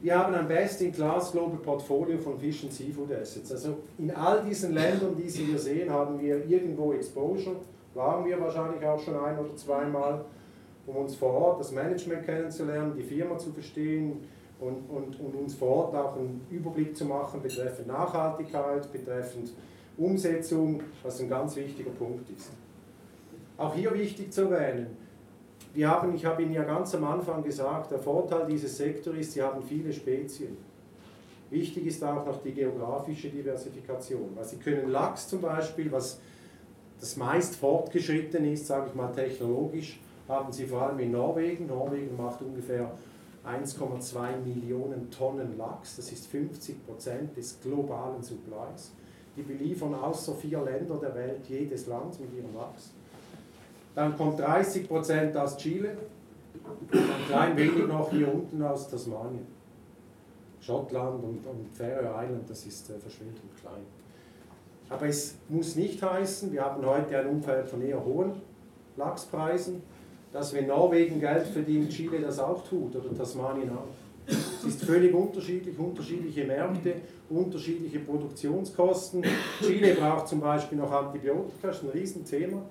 [0.00, 3.50] Wir haben ein Best-in-Class Global Portfolio von Fish and Seafood Assets.
[3.50, 7.56] Also in all diesen Ländern, die Sie hier sehen, haben wir irgendwo Exposure.
[7.94, 10.24] Waren wir wahrscheinlich auch schon ein oder zweimal,
[10.86, 14.20] um uns vor Ort das Management kennenzulernen, die Firma zu verstehen
[14.60, 19.52] und, und, und uns vor Ort auch einen Überblick zu machen betreffend Nachhaltigkeit, betreffend
[19.96, 22.52] Umsetzung, was ein ganz wichtiger Punkt ist.
[23.56, 24.96] Auch hier wichtig zu erwähnen,
[25.74, 29.32] wir haben, ich habe Ihnen ja ganz am Anfang gesagt, der Vorteil dieses Sektors ist,
[29.32, 30.56] Sie haben viele Spezien.
[31.50, 34.30] Wichtig ist auch noch die geografische Diversifikation.
[34.34, 36.20] Weil Sie können Lachs zum Beispiel, was
[37.00, 41.66] das meist fortgeschritten ist, sage ich mal technologisch, haben Sie vor allem in Norwegen.
[41.66, 42.90] Norwegen macht ungefähr
[43.46, 48.92] 1,2 Millionen Tonnen Lachs, das ist 50 Prozent des globalen Supplies.
[49.36, 52.92] Die beliefern außer vier Länder der Welt jedes Land mit ihrem Lachs.
[53.98, 55.96] Dann kommt 30 Prozent aus Chile
[56.54, 59.44] und ein klein wenig noch hier unten aus Tasmanien.
[60.60, 63.82] Schottland und, und Faroe Island, das ist äh, verschwindend klein.
[64.88, 68.34] Aber es muss nicht heißen, wir haben heute ein Umfeld von eher hohen
[68.96, 69.82] Lachspreisen,
[70.32, 73.88] dass wenn Norwegen Geld verdient, Chile das auch tut oder Tasmanien auch.
[74.28, 76.94] Es ist völlig unterschiedlich, unterschiedliche Märkte,
[77.28, 79.24] unterschiedliche Produktionskosten.
[79.60, 82.62] Chile braucht zum Beispiel noch Antibiotika, das ist ein Riesenthema.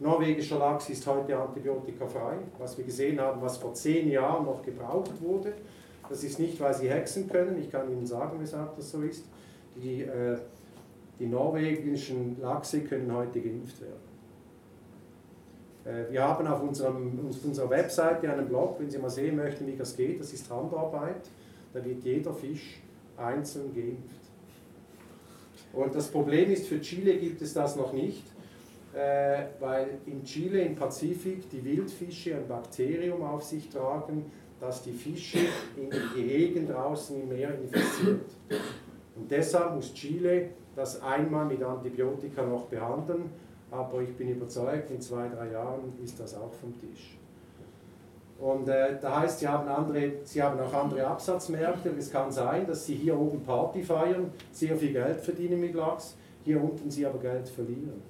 [0.00, 5.20] Norwegischer Lachs ist heute antibiotikafrei, was wir gesehen haben, was vor zehn Jahren noch gebraucht
[5.20, 5.52] wurde.
[6.08, 9.26] Das ist nicht, weil sie hexen können, ich kann Ihnen sagen, weshalb das so ist.
[9.76, 10.38] Die, äh,
[11.18, 14.00] die norwegischen Lachse können heute geimpft werden.
[15.84, 19.66] Äh, wir haben auf, unserem, auf unserer Webseite einen Blog, wenn Sie mal sehen möchten,
[19.66, 21.28] wie das geht, das ist Handarbeit.
[21.74, 22.80] Da wird jeder Fisch
[23.18, 24.16] einzeln geimpft.
[25.74, 28.24] Und das Problem ist, für Chile gibt es das noch nicht
[28.92, 35.38] weil in Chile im Pazifik die Wildfische ein Bakterium auf sich tragen, das die Fische
[35.76, 38.30] in den Gehegen draußen im Meer infiziert.
[39.16, 43.30] Und deshalb muss Chile das einmal mit Antibiotika noch behandeln,
[43.70, 47.16] aber ich bin überzeugt, in zwei, drei Jahren ist das auch vom Tisch.
[48.38, 51.90] Und äh, da heißt, sie haben, andere, sie haben auch andere Absatzmärkte.
[51.98, 56.16] Es kann sein, dass sie hier oben Party feiern, sehr viel Geld verdienen mit Lachs,
[56.42, 58.02] hier unten sie aber Geld verlieren.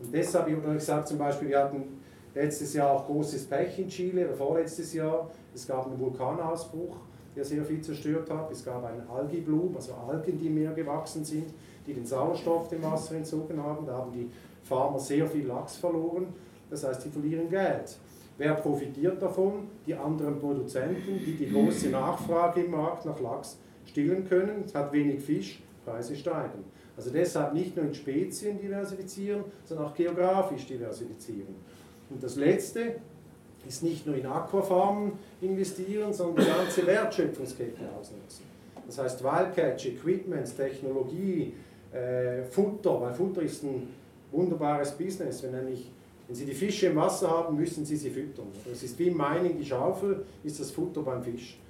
[0.00, 2.00] Und deshalb, ich gesagt, zum Beispiel, wir hatten
[2.34, 5.30] letztes Jahr auch großes Pech in Chile, oder vorletztes Jahr.
[5.54, 6.96] Es gab einen Vulkanausbruch,
[7.34, 8.50] der sehr viel zerstört hat.
[8.50, 11.52] Es gab einen Algibloom, also Algen, die im Meer gewachsen sind,
[11.86, 13.86] die den Sauerstoff dem Wasser entzogen haben.
[13.86, 14.30] Da haben die
[14.62, 16.28] Farmer sehr viel Lachs verloren.
[16.70, 17.96] das heißt, sie verlieren Geld.
[18.36, 19.68] Wer profitiert davon?
[19.84, 24.62] Die anderen Produzenten, die die große Nachfrage im Markt nach Lachs stillen können.
[24.64, 26.64] Es hat wenig Fisch, Preise steigen.
[26.98, 31.54] Also deshalb nicht nur in Spezien diversifizieren, sondern auch geografisch diversifizieren.
[32.10, 32.96] Und das Letzte
[33.68, 38.46] ist nicht nur in Aquafarmen investieren, sondern die ganze Wertschöpfungskette ausnutzen.
[38.84, 41.54] Das heißt Wildcatch, Equipment, Technologie,
[41.92, 43.90] äh, Futter, weil Futter ist ein
[44.32, 45.40] wunderbares Business.
[45.44, 45.92] Wenn, nämlich,
[46.26, 48.48] wenn Sie die Fische im Wasser haben, müssen Sie sie füttern.
[48.68, 51.60] Das ist wie im Mining, die Schaufel ist das Futter beim Fisch.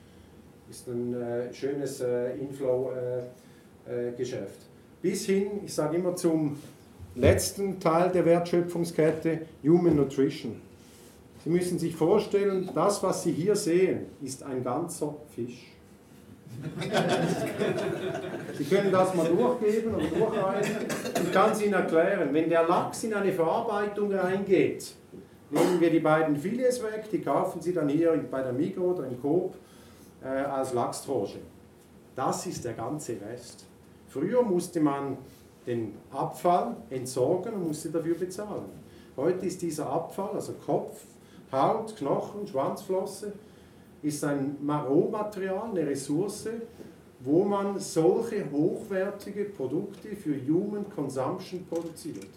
[0.71, 4.68] Ist ein äh, schönes äh, Inflow-Geschäft.
[5.01, 6.59] Bis hin, ich sage immer zum
[7.15, 10.61] letzten Teil der Wertschöpfungskette, Human Nutrition.
[11.45, 15.73] Sie müssen sich vorstellen, das, was Sie hier sehen, ist ein ganzer Fisch.
[18.59, 20.77] Sie können das mal durchgeben oder durchreichen.
[21.23, 22.31] Ich kann es Ihnen erklären.
[22.33, 24.95] Wenn der Lachs in eine Verarbeitung reingeht,
[25.51, 29.07] nehmen wir die beiden Filets weg, die kaufen Sie dann hier bei der Migro oder
[29.07, 29.55] im Coop
[30.25, 31.39] äh, als Lachstranche.
[32.17, 33.68] Das ist der ganze Rest.
[34.09, 35.19] Früher musste man
[35.67, 38.71] den Abfall entsorgen und musste dafür bezahlen.
[39.17, 41.03] Heute ist dieser Abfall, also Kopf,
[41.53, 43.33] Haut, Knochen, Schwanzflosse,
[44.03, 46.49] ist ein Rohmaterial, eine Ressource,
[47.21, 52.29] wo man solche hochwertige Produkte für Human Consumption produziert.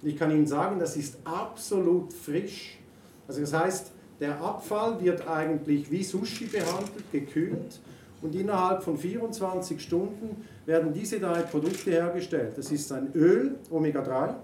[0.00, 2.78] Und ich kann Ihnen sagen, das ist absolut frisch.
[3.26, 7.80] Also das heißt, der Abfall wird eigentlich wie Sushi behandelt, gekühlt
[8.22, 12.56] und innerhalb von 24 Stunden werden diese drei Produkte hergestellt.
[12.56, 14.34] Das ist ein Öl, Omega-3,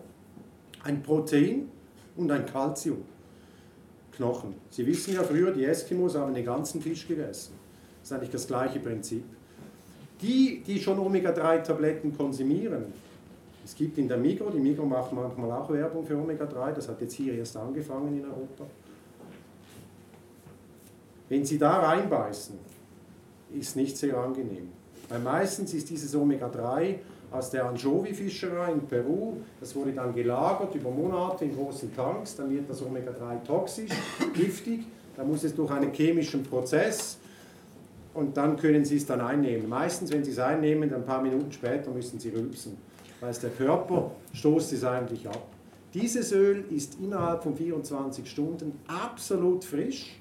[0.84, 1.68] ein Protein
[2.16, 3.04] und ein Calcium.
[4.12, 4.54] Knochen.
[4.70, 7.54] Sie wissen ja früher, die Eskimos haben den ganzen Fisch gegessen.
[8.00, 9.22] Das ist eigentlich das gleiche Prinzip.
[10.20, 12.86] Die, die schon Omega-3-Tabletten konsumieren,
[13.64, 17.00] es gibt in der Migro, die Migro macht manchmal auch Werbung für Omega-3, das hat
[17.00, 18.64] jetzt hier erst angefangen in Europa.
[21.28, 22.58] Wenn Sie da reinbeißen,
[23.54, 24.72] ist nicht sehr angenehm.
[25.08, 26.96] Weil meistens ist dieses Omega-3
[27.30, 29.36] aus der Anchovy-Fischerei in Peru.
[29.60, 32.36] Das wurde dann gelagert über Monate in großen Tanks.
[32.36, 33.90] Dann wird das Omega-3 toxisch,
[34.34, 34.86] giftig.
[35.16, 37.18] Dann muss es durch einen chemischen Prozess
[38.14, 39.68] und dann können Sie es dann einnehmen.
[39.68, 42.76] Meistens, wenn Sie es einnehmen, ein paar Minuten später müssen Sie rülpsen,
[43.20, 45.46] weil es der Körper stoßt es eigentlich ab.
[45.94, 50.20] Dieses Öl ist innerhalb von 24 Stunden absolut frisch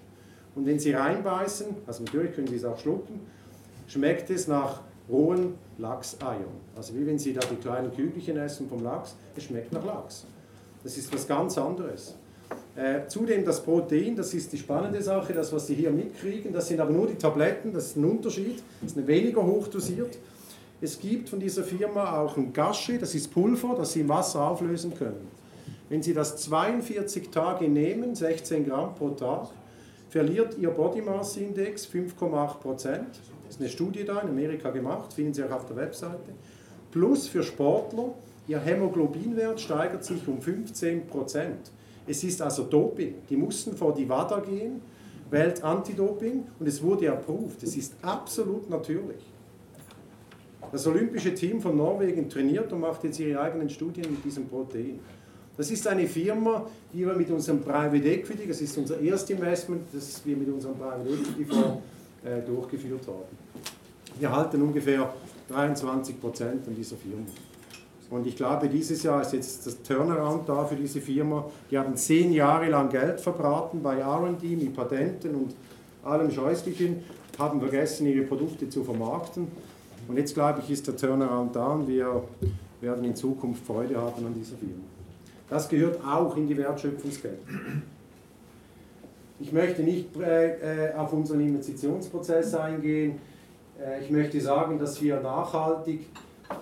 [0.55, 3.19] und wenn Sie reinbeißen, also natürlich können Sie es auch schlucken,
[3.87, 6.43] schmeckt es nach rohen Lachseiern.
[6.75, 10.25] Also wie wenn Sie da die kleinen Kügelchen essen vom Lachs, es schmeckt nach Lachs.
[10.83, 12.15] Das ist was ganz anderes.
[12.75, 16.67] Äh, zudem das Protein, das ist die spannende Sache, das was Sie hier mitkriegen, das
[16.67, 20.17] sind aber nur die Tabletten, das ist ein Unterschied, das ist weniger hochdosiert.
[20.79, 24.41] Es gibt von dieser Firma auch ein Gasche, das ist Pulver, das Sie im Wasser
[24.47, 25.27] auflösen können.
[25.89, 29.47] Wenn Sie das 42 Tage nehmen, 16 Gramm pro Tag,
[30.09, 33.07] verliert Ihr Body Mass Index 5,8 Prozent.
[33.47, 36.33] Das ist eine Studie da in Amerika gemacht, finden Sie auch auf der Webseite.
[36.91, 38.13] Plus für Sportler,
[38.47, 41.71] ihr Hämoglobinwert steigert sich um 15 Prozent.
[42.05, 43.15] Es ist also Doping.
[43.29, 44.81] Die mussten vor die WADA gehen,
[45.29, 47.63] Welt Antidoping, und es wurde approved.
[47.63, 49.23] Es ist absolut natürlich.
[50.71, 54.99] Das olympische Team von Norwegen trainiert und macht jetzt ihre eigenen Studien mit diesem Protein.
[55.55, 59.83] Das ist eine Firma, die wir mit unserem Private Equity, das ist unser erstes Investment,
[59.93, 61.77] das wir mit unserem Private Equity äh,
[62.45, 63.37] durchgeführt haben.
[64.19, 65.13] Wir halten ungefähr
[65.49, 67.25] 23 Prozent an dieser Firma.
[68.09, 71.45] Und ich glaube, dieses Jahr ist jetzt das Turnaround da für diese Firma.
[71.69, 75.55] Die haben zehn Jahre lang Geld verbraten bei RD mit Patenten und
[76.03, 77.03] allem Scheußlichen,
[77.37, 79.47] haben vergessen, ihre Produkte zu vermarkten.
[80.07, 82.23] Und jetzt, glaube ich, ist der Turnaround da und wir
[82.79, 84.83] werden in Zukunft Freude haben an dieser Firma.
[85.49, 87.37] Das gehört auch in die Wertschöpfungskette.
[89.39, 93.19] Ich möchte nicht äh, äh, auf unseren Investitionsprozess eingehen.
[93.79, 96.07] Äh, ich möchte sagen, dass wir nachhaltig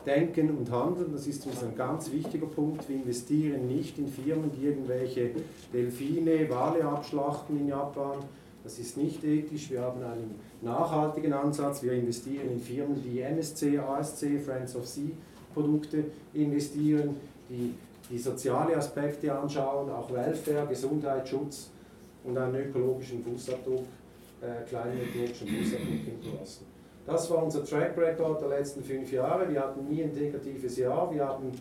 [0.05, 1.13] denken und handeln.
[1.13, 2.89] Das ist uns ein ganz wichtiger Punkt.
[2.89, 5.31] Wir investieren nicht in Firmen, die irgendwelche
[5.71, 8.17] Delfine, Wale abschlachten in Japan.
[8.63, 9.69] Das ist nicht ethisch.
[9.69, 11.81] Wir haben einen nachhaltigen Ansatz.
[11.81, 15.11] Wir investieren in Firmen, die MSC, ASC, Friends of Sea
[15.53, 17.15] Produkte investieren,
[17.49, 17.73] die
[18.11, 21.69] die soziale Aspekte anschauen, auch Welfare, Gesundheit, Schutz
[22.25, 23.85] und einen ökologischen Fußabdruck,
[24.41, 26.65] äh, kleinen ökologischen Fußabdruck hinterlassen.
[27.05, 29.47] Das war unser Track Record der letzten fünf Jahre.
[29.49, 31.13] Wir hatten nie ein negatives Jahr.
[31.13, 31.51] Wir haben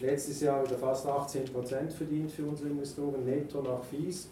[0.00, 4.28] letztes Jahr wieder fast 18% verdient für unsere Investoren, netto nach Fees.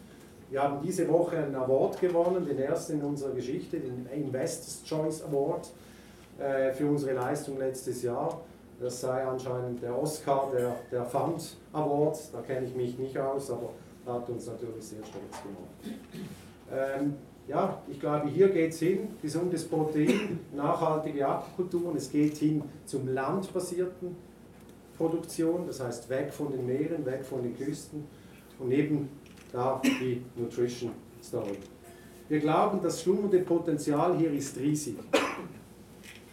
[0.50, 5.22] Wir haben diese Woche einen Award gewonnen, den ersten in unserer Geschichte, den Investors Choice
[5.22, 5.70] Award
[6.38, 8.40] äh, für unsere Leistung letztes Jahr.
[8.80, 13.50] Das sei anscheinend der Oscar der, der Fund Award, da kenne ich mich nicht aus,
[13.50, 13.70] aber
[14.08, 16.00] hat uns natürlich sehr stolz gemacht.
[16.70, 17.14] Ähm,
[17.46, 23.08] ja, ich glaube, hier geht es hin, gesundes Protein, nachhaltige Aquakulturen, es geht hin zum
[23.08, 24.16] landbasierten
[24.96, 28.04] Produktion, das heißt weg von den Meeren, weg von den Küsten
[28.58, 29.08] und eben
[29.52, 30.90] da die Nutrition
[31.22, 31.56] Story.
[32.28, 34.98] Wir glauben, das schlummernde Potenzial hier ist riesig,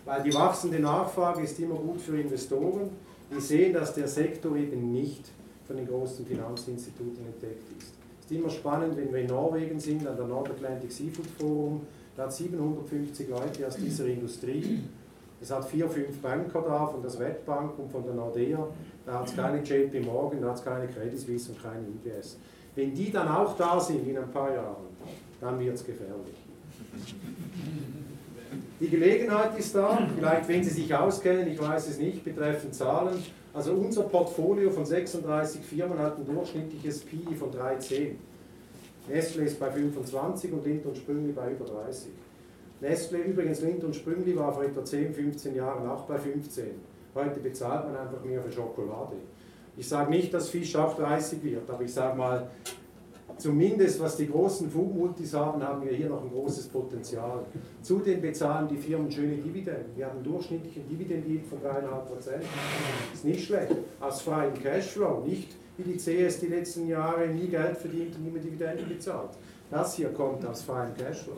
[0.03, 2.89] weil die wachsende Nachfrage ist immer gut für Investoren.
[3.29, 5.31] Wir sehen, dass der Sektor eben nicht
[5.67, 7.93] von den großen Finanzinstituten entdeckt ist.
[8.19, 11.81] Es ist immer spannend, wenn wir in Norwegen sind, an der North Atlantic Seafood Forum,
[12.15, 14.83] da hat 750 Leute aus dieser Industrie.
[15.41, 18.67] Es hat vier, fünf Banker da, von der Swedbank und von der Nordea.
[19.05, 22.37] Da hat es keine JP Morgan, da hat es keine Credit Suisse und keine UBS.
[22.73, 24.87] Wenn die dann auch da sind in ein paar Jahren,
[25.39, 26.35] dann wird es gefährlich.
[28.79, 33.23] Die Gelegenheit ist da, vielleicht wenn Sie sich auskennen, ich weiß es nicht, betreffend Zahlen.
[33.53, 38.19] Also unser Portfolio von 36 Firmen hat ein durchschnittliches PI von 13.
[39.07, 42.11] Nestle ist bei 25 und Lind und Sprüngli bei über 30.
[42.81, 46.65] Nestle, übrigens Lind und Sprüngli war vor etwa 10, 15 Jahren auch bei 15.
[47.13, 49.15] Heute bezahlt man einfach mehr für Schokolade.
[49.77, 52.49] Ich sage nicht, dass Fisch auch 30 wird, aber ich sage mal,
[53.37, 57.45] zumindest was die großen Food-Multis haben, haben wir hier noch ein großes Potenzial.
[57.81, 59.95] Zudem bezahlen die Firmen schöne Dividenden.
[59.95, 62.43] Wir haben einen durchschnittlichen Dividenden von 3,5 Prozent.
[63.13, 63.71] Ist nicht schlecht.
[63.99, 68.31] Aus freiem Cashflow, nicht wie die CS die letzten Jahre nie Geld verdient und nie
[68.31, 69.31] mehr Dividenden bezahlt.
[69.69, 71.35] Das hier kommt aus freiem Cashflow.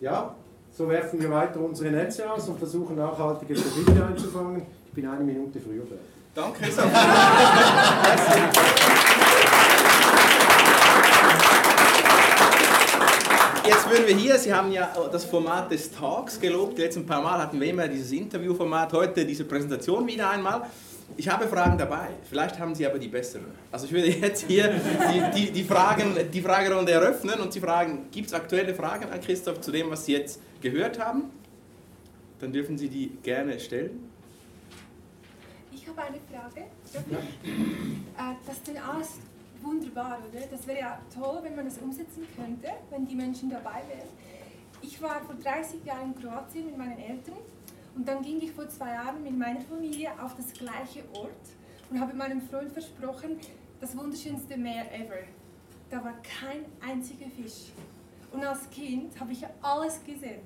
[0.00, 0.34] Ja,
[0.70, 4.62] so werfen wir weiter unsere Netze aus und versuchen nachhaltige Profite einzufangen.
[4.86, 5.96] Ich bin eine Minute früher da.
[6.34, 6.64] Danke,
[13.92, 16.78] Würden wir hier, Sie haben ja das Format des Talks gelobt.
[16.78, 20.62] Die letzten paar Mal hatten wir immer dieses Interviewformat, heute diese Präsentation wieder einmal.
[21.18, 23.48] Ich habe Fragen dabei, vielleicht haben Sie aber die besseren.
[23.70, 24.80] Also ich würde jetzt hier
[25.12, 29.20] die, die, die, Fragen, die Fragerunde eröffnen und Sie fragen, gibt es aktuelle Fragen an
[29.20, 31.24] Christoph zu dem, was Sie jetzt gehört haben?
[32.40, 34.08] Dann dürfen Sie die gerne stellen.
[35.70, 36.60] Ich habe eine Frage.
[36.62, 39.08] Äh, das ist alles
[39.62, 40.46] wunderbar, oder?
[40.50, 44.08] Das wäre ja toll, wenn man das umsetzen könnte, wenn die Menschen dabei wären.
[44.80, 47.38] Ich war vor 30 Jahren in Kroatien mit meinen Eltern
[47.94, 51.30] und dann ging ich vor zwei Jahren mit meiner Familie auf das gleiche Ort
[51.90, 53.38] und habe meinem Freund versprochen,
[53.80, 55.22] das wunderschönste Meer ever.
[55.90, 57.72] Da war kein einziger Fisch.
[58.32, 60.40] Und als Kind habe ich alles gesehen.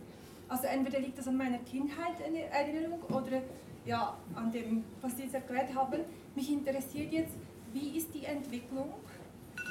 [0.48, 3.42] Also entweder liegt das an meiner Kindheit Erinnerung oder
[3.84, 6.00] ja, an dem, was Sie jetzt erklärt haben.
[6.34, 7.34] Mich interessiert jetzt,
[7.72, 8.94] wie ist die Entwicklung?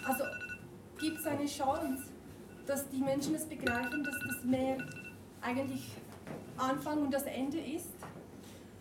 [0.06, 0.24] Also
[1.00, 2.04] gibt es eine Chance,
[2.66, 4.78] dass die Menschen es begreifen, dass das Meer
[5.42, 5.92] eigentlich
[6.58, 7.90] Anfang und das Ende ist?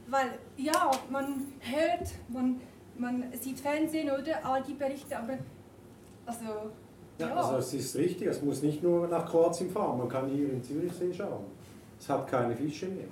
[0.08, 2.60] Weil ja, man hört, man,
[2.98, 5.38] man sieht Fernsehen oder all die Berichte, aber
[6.26, 6.44] also
[7.18, 7.34] ja, ja.
[7.36, 10.62] Also es ist richtig, es muss nicht nur nach Kroatien fahren, man kann hier in
[10.62, 11.44] Zürichsee schauen.
[11.98, 13.06] Es hat keine Fische mehr.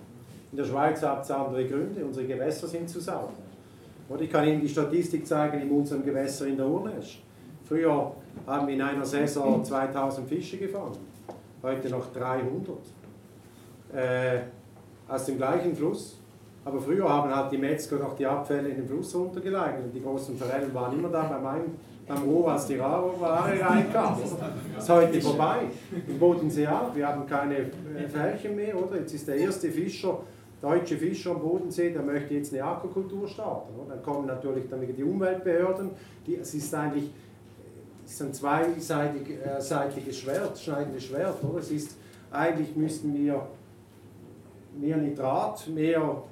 [0.50, 3.32] In der Schweiz hat es andere Gründe, unsere Gewässer sind zu sauber.
[4.20, 7.22] Ich kann Ihnen die Statistik zeigen in unserem Gewässer in der Urnesch.
[7.64, 8.12] Früher
[8.46, 10.98] haben wir in einer Saison 2000 Fische gefangen,
[11.62, 12.76] heute noch 300.
[13.94, 14.40] Äh,
[15.08, 16.18] aus dem gleichen Fluss.
[16.64, 20.02] Aber früher haben halt die Metzger noch die Abfälle in den Fluss runtergelagert und die
[20.02, 21.74] großen Forellen waren immer da bei meinem
[22.06, 24.16] beim Rohr, als die Ware reinkam.
[24.74, 25.66] Das ist heute vorbei.
[26.06, 26.94] Im Bodensee auch.
[26.94, 27.70] Wir haben keine
[28.08, 28.98] Fährchen mehr, oder?
[28.98, 30.18] Jetzt ist der erste Fischer
[30.62, 33.74] deutsche Fischer am Bodensee, der möchte jetzt eine Aquakultur starten.
[33.78, 33.96] Oder?
[33.96, 35.90] Dann kommen natürlich dann die Umweltbehörden.
[36.26, 37.10] Die, es ist eigentlich
[38.04, 41.42] es ist ein zweiseitiges Schwert, schneidendes Schwert.
[41.44, 41.60] Oder?
[41.60, 41.96] Es ist,
[42.30, 43.46] eigentlich müssten wir
[44.78, 46.22] mehr Nitrat, mehr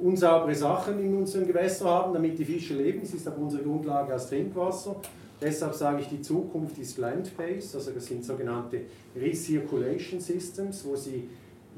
[0.00, 3.00] unsaubere Sachen in unseren Gewässern haben, damit die Fische leben.
[3.02, 4.96] Es ist aber unsere Grundlage aus Trinkwasser.
[5.40, 8.80] Deshalb sage ich, die Zukunft ist land-based, also das sind sogenannte
[9.14, 11.28] Recirculation Systems, wo sie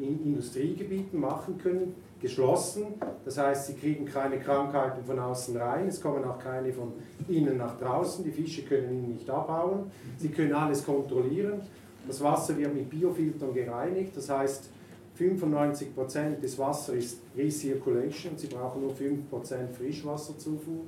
[0.03, 2.95] in Industriegebieten machen können, geschlossen.
[3.25, 6.93] Das heißt, sie kriegen keine Krankheiten von außen rein, es kommen auch keine von
[7.29, 11.61] innen nach draußen, die Fische können ihn nicht abhauen, sie können alles kontrollieren.
[12.07, 14.71] Das Wasser wird mit Biofiltern gereinigt, das heißt,
[15.21, 20.81] 95% des Wassers ist Recirculation, Sie brauchen nur 5% Frischwasserzufuhr.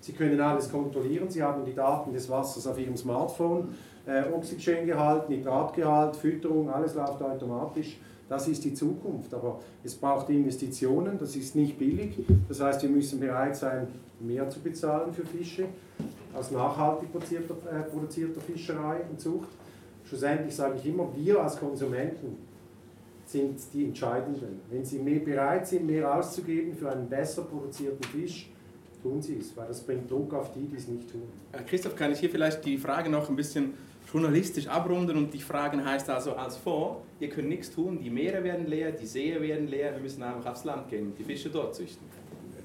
[0.00, 3.74] Sie können alles kontrollieren, Sie haben die Daten des Wassers auf Ihrem Smartphone,
[4.06, 7.98] äh, Oxygengehalt, Nitratgehalt, Fütterung, alles läuft automatisch.
[8.32, 12.14] Das ist die Zukunft, aber es braucht Investitionen, das ist nicht billig.
[12.48, 13.88] Das heißt, wir müssen bereit sein,
[14.20, 15.66] mehr zu bezahlen für Fische
[16.32, 19.50] aus nachhaltig produzierter, äh, produzierter Fischerei und Zucht.
[20.06, 22.38] Schlussendlich sage ich immer, wir als Konsumenten
[23.26, 24.60] sind die Entscheidenden.
[24.70, 28.48] Wenn Sie mehr bereit sind, mehr auszugeben für einen besser produzierten Fisch,
[29.02, 31.24] tun sie es, weil das bringt Druck auf die, die es nicht tun.
[31.66, 33.74] Christoph, kann ich hier vielleicht die Frage noch ein bisschen
[34.12, 38.44] journalistisch abrunden und dich fragen heißt also als Fonds, ihr könnt nichts tun, die Meere
[38.44, 41.48] werden leer, die Seen werden leer, wir müssen einfach aufs Land gehen und die Fische
[41.48, 42.06] dort züchten.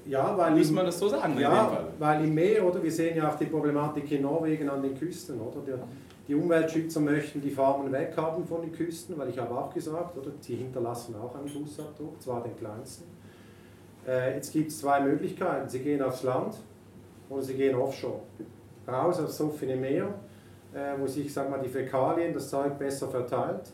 [0.06, 1.38] Ja, weil Muss man das so sagen?
[1.38, 4.98] Ja, weil im Meer, oder wir sehen ja auch die Problematik in Norwegen an den
[4.98, 5.60] Küsten, oder?
[5.66, 5.78] Der,
[6.26, 10.30] die Umweltschützer möchten die Farmen weghaben von den Küsten, weil ich habe auch gesagt, oder?
[10.40, 13.04] Sie hinterlassen auch einen Fußabdruck, zwar den kleinsten.
[14.06, 15.68] Äh, jetzt gibt es zwei Möglichkeiten.
[15.68, 16.54] Sie gehen aufs Land
[17.28, 18.20] oder sie gehen offshore.
[18.86, 20.14] Raus aufs offene Meer,
[20.98, 23.72] wo sich sag mal, die Fäkalien, das Zeug besser verteilt.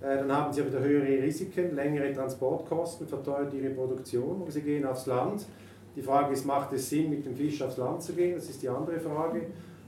[0.00, 4.42] Äh, dann haben sie wieder höhere Risiken, längere Transportkosten, verteuert ihre Produktion.
[4.42, 5.46] Oder sie gehen aufs Land.
[5.94, 8.34] Die Frage ist, macht es Sinn, mit dem Fisch aufs Land zu gehen?
[8.34, 9.42] Das ist die andere Frage.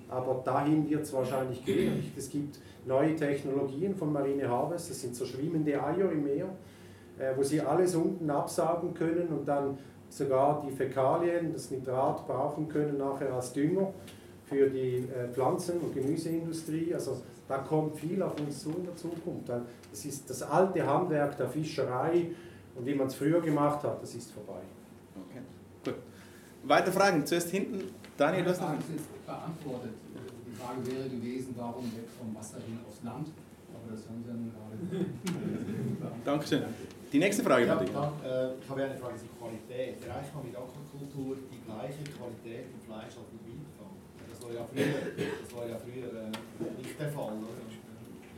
[0.08, 2.12] Aber dahin wird es wahrscheinlich gehen.
[2.16, 6.48] Es gibt neue Technologien von Marine Harvest, das sind so schwimmende Eier im Meer,
[7.18, 9.78] äh, wo sie alles unten absaugen können und dann
[10.10, 13.92] sogar die Fäkalien, das Nitrat brauchen können nachher als Dünger
[14.54, 16.94] für die äh, Pflanzen- und Gemüseindustrie.
[16.94, 19.48] Also da kommt viel auf uns zu in der Zukunft.
[19.48, 22.30] Das ist das alte Handwerk der Fischerei
[22.76, 24.60] und wie man es früher gemacht hat, das ist vorbei.
[25.28, 25.40] Okay,
[25.84, 25.94] gut.
[26.64, 27.26] Weitere Fragen?
[27.26, 27.82] Zuerst hinten.
[28.16, 28.68] Daniel, du hast noch...
[29.26, 29.90] beantwortet.
[30.46, 33.28] Die Frage wäre gewesen, warum weg vom Wasser hin aufs Land?
[33.74, 36.14] Aber das haben Sie dann gerade...
[36.24, 36.62] Dankeschön.
[37.12, 37.92] Die nächste Frage, bitte.
[37.92, 40.02] Ja, äh, ich habe eine Frage zur Qualität.
[40.02, 43.43] Erreicht man mit Aquakultur die gleiche Qualität im Fleisch als mit
[44.44, 47.32] war ja früher, das war ja früher äh, nicht der Fall?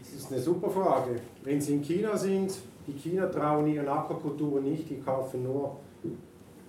[0.00, 1.20] Das ist eine super Frage.
[1.42, 2.54] Wenn Sie in China sind,
[2.86, 5.76] die China trauen ihren Aquakulturen nicht, die kaufen nur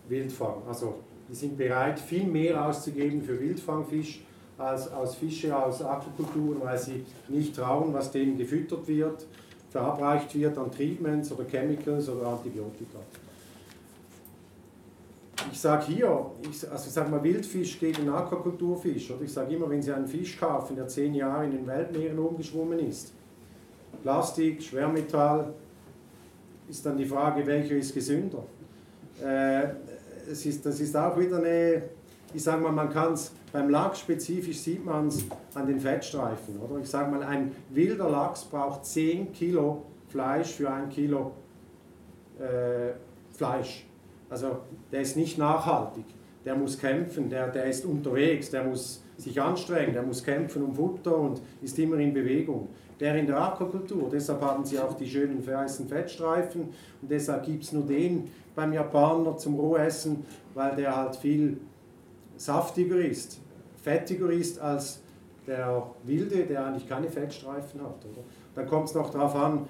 [0.10, 0.56] Wildfang.
[0.68, 0.96] Also
[1.30, 4.22] die sind bereit, viel mehr auszugeben für Wildfangfisch
[4.58, 9.28] als aus Fische aus Aquakulturen, weil sie nicht trauen, was denen gefüttert wird,
[9.70, 13.00] verabreicht wird an Treatments oder Chemicals oder Antibiotika.
[15.52, 19.12] Ich sage hier, ich, also ich sage mal Wildfisch gegen Aquakulturfisch.
[19.12, 22.20] Oder ich sage immer, wenn Sie einen Fisch kaufen, der zehn Jahre in den Weltmeeren
[22.20, 23.14] umgeschwommen ist,
[24.04, 25.54] Plastik, Schwermetall,
[26.70, 28.44] ist dann die Frage, welcher ist gesünder.
[29.24, 29.70] Äh,
[30.30, 31.84] es ist, das ist auch wieder eine,
[32.34, 36.60] ich sage mal, man kann es, beim Lachs spezifisch sieht man es an den Fettstreifen.
[36.60, 36.80] Oder?
[36.82, 41.32] Ich sage mal, ein wilder Lachs braucht 10 Kilo Fleisch für ein Kilo
[42.40, 42.94] äh,
[43.36, 43.87] Fleisch.
[44.30, 44.60] Also
[44.92, 46.06] der ist nicht nachhaltig.
[46.46, 50.76] Der muss kämpfen, der, der ist unterwegs, der muss sich anstrengen, der muss kämpfen um
[50.76, 52.70] Futter und ist immer in Bewegung.
[53.00, 56.70] Der in der Aquakultur, deshalb haben sie auch die schönen weißen Fettstreifen
[57.02, 60.26] und deshalb gibt es nur den beim Japaner zum Rohessen,
[60.56, 61.60] weil der halt viel
[62.38, 63.40] saftiger ist,
[63.84, 65.02] fettiger ist als
[65.46, 68.06] der Wilde, der eigentlich keine Fettstreifen hat.
[68.06, 68.24] Oder?
[68.56, 69.68] Dann kommt es noch darauf an,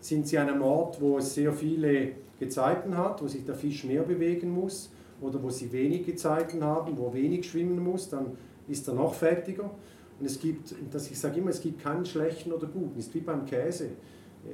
[0.00, 3.84] sind Sie an einem Ort, wo es sehr viele Gezeiten hat, wo sich der Fisch
[3.84, 8.36] mehr bewegen muss, oder wo Sie wenig Gezeiten haben, wo wenig schwimmen muss, dann
[8.68, 9.70] ist er noch fettiger.
[10.18, 12.98] Und es gibt, das ich sage immer, es gibt keinen schlechten oder guten.
[12.98, 13.90] Ist wie beim Käse.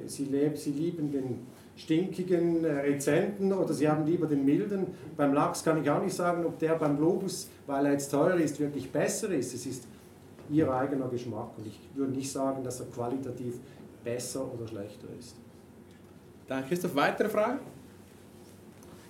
[0.07, 1.39] Sie, leben, Sie lieben den
[1.75, 4.87] stinkigen äh, Rezenten oder Sie haben lieber den milden.
[5.15, 8.35] Beim Lachs kann ich auch nicht sagen, ob der beim Globus, weil er jetzt teuer
[8.37, 9.53] ist, wirklich besser ist.
[9.53, 9.87] Es ist
[10.49, 13.59] Ihr eigener Geschmack und ich würde nicht sagen, dass er qualitativ
[14.03, 15.35] besser oder schlechter ist.
[16.47, 16.95] Danke, Christoph.
[16.95, 17.59] Weitere Fragen?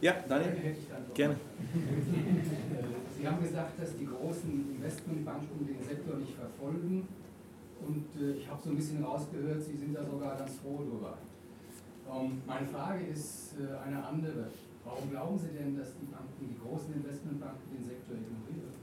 [0.01, 0.75] Ja, Daniel?
[1.13, 1.35] Gerne.
[3.17, 7.07] Sie haben gesagt, dass die großen Investmentbanken den Sektor nicht verfolgen
[7.87, 11.17] und äh, ich habe so ein bisschen rausgehört, Sie sind da sogar ganz froh drüber.
[12.11, 14.47] Ähm, meine Frage ist äh, eine andere.
[14.83, 18.73] Warum glauben Sie denn, dass die Banken, die großen Investmentbanken den Sektor ignorieren?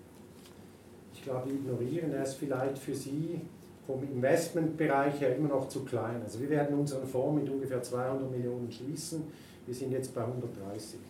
[1.12, 3.42] Ich glaube, ignorieren er ist vielleicht für Sie
[3.90, 6.20] vom Investmentbereich her immer noch zu klein.
[6.22, 9.24] Also wir werden unseren Fonds mit ungefähr 200 Millionen schließen.
[9.66, 11.00] Wir sind jetzt bei 130.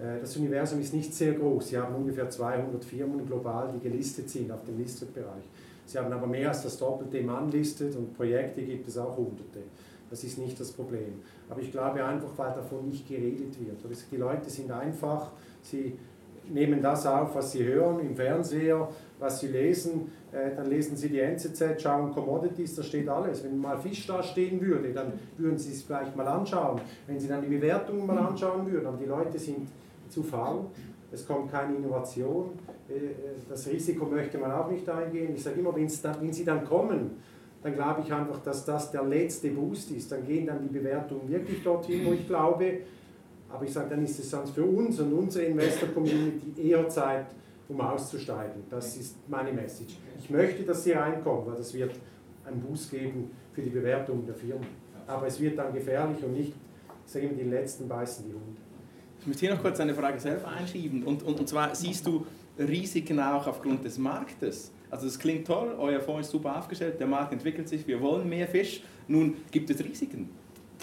[0.00, 1.68] Äh, das Universum ist nicht sehr groß.
[1.68, 5.44] Sie haben ungefähr 200 Firmen global, die gelistet sind auf dem Listed-Bereich.
[5.86, 9.60] Sie haben aber mehr als das Doppelte im Unlisted und Projekte gibt es auch Hunderte.
[10.08, 11.20] Das ist nicht das Problem.
[11.48, 13.78] Aber ich glaube einfach, weil davon nicht geredet wird.
[14.10, 15.32] Die Leute sind einfach,
[15.62, 15.96] sie
[16.48, 18.88] nehmen das auf, was sie hören im Fernseher,
[19.18, 20.12] was sie lesen.
[20.32, 23.44] Äh, dann lesen sie die NZZ, schauen Commodities, da steht alles.
[23.44, 26.80] Wenn mal Fisch da stehen würde, dann würden sie es vielleicht mal anschauen.
[27.06, 29.68] Wenn sie dann die Bewertungen mal anschauen würden, aber die Leute sind
[30.08, 30.66] zu faul,
[31.12, 32.50] es kommt keine Innovation,
[32.88, 32.92] äh,
[33.48, 35.34] das Risiko möchte man auch nicht eingehen.
[35.34, 35.88] Ich sage immer, wenn
[36.32, 37.10] sie dann kommen,
[37.62, 40.10] dann glaube ich einfach, dass das der letzte Boost ist.
[40.10, 42.78] Dann gehen dann die Bewertungen wirklich dorthin, wo ich glaube.
[43.52, 47.26] Aber ich sage, dann ist es sonst für uns und unsere Investor-Community eher Zeit,
[47.68, 48.62] um auszusteigen.
[48.68, 49.96] Das ist meine Message.
[50.18, 51.92] Ich möchte, dass sie reinkommen, weil das wird
[52.44, 54.66] einen Boost geben für die Bewertung der Firmen.
[55.06, 56.52] Aber es wird dann gefährlich und nicht,
[57.06, 58.60] ich sage immer, die Letzten beißen die Hunde.
[59.20, 61.02] Ich möchte hier noch kurz eine Frage selber einschieben.
[61.02, 62.26] Und, und, und zwar siehst du
[62.58, 64.72] Risiken auch aufgrund des Marktes?
[64.90, 68.28] Also das klingt toll, euer Fonds ist super aufgestellt, der Markt entwickelt sich, wir wollen
[68.28, 68.82] mehr Fisch.
[69.06, 70.30] Nun gibt es Risiken.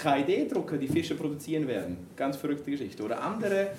[0.02, 1.98] 3D-Drucker, die Fische produzieren werden.
[2.16, 3.04] Ganz verrückte Geschichte.
[3.04, 3.70] Oder andere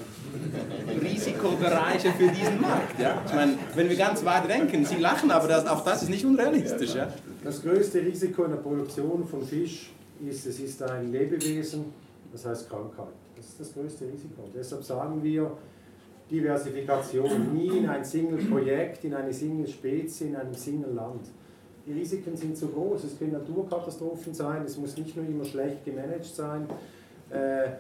[1.01, 2.99] Risikobereiche für diesen Markt.
[3.01, 3.23] Ja?
[3.27, 6.25] Ich meine, wenn wir ganz weit denken, Sie lachen, aber das, auch das ist nicht
[6.25, 6.95] unrealistisch.
[6.95, 7.13] Ja?
[7.45, 9.91] Das größte Risiko in der Produktion von Fisch
[10.29, 11.87] ist, es ist ein Lebewesen,
[12.33, 13.15] das heißt Krankheit.
[13.37, 14.49] Das ist das größte Risiko.
[14.55, 15.53] Deshalb sagen wir,
[16.31, 21.23] Diversifikation nie in ein Single-Projekt, in eine Single-Spezie, in einem Single-Land.
[21.89, 23.05] Die Risiken sind zu groß.
[23.05, 26.69] Es können Naturkatastrophen sein, es muss nicht nur immer schlecht gemanagt sein.
[27.31, 27.71] Äh,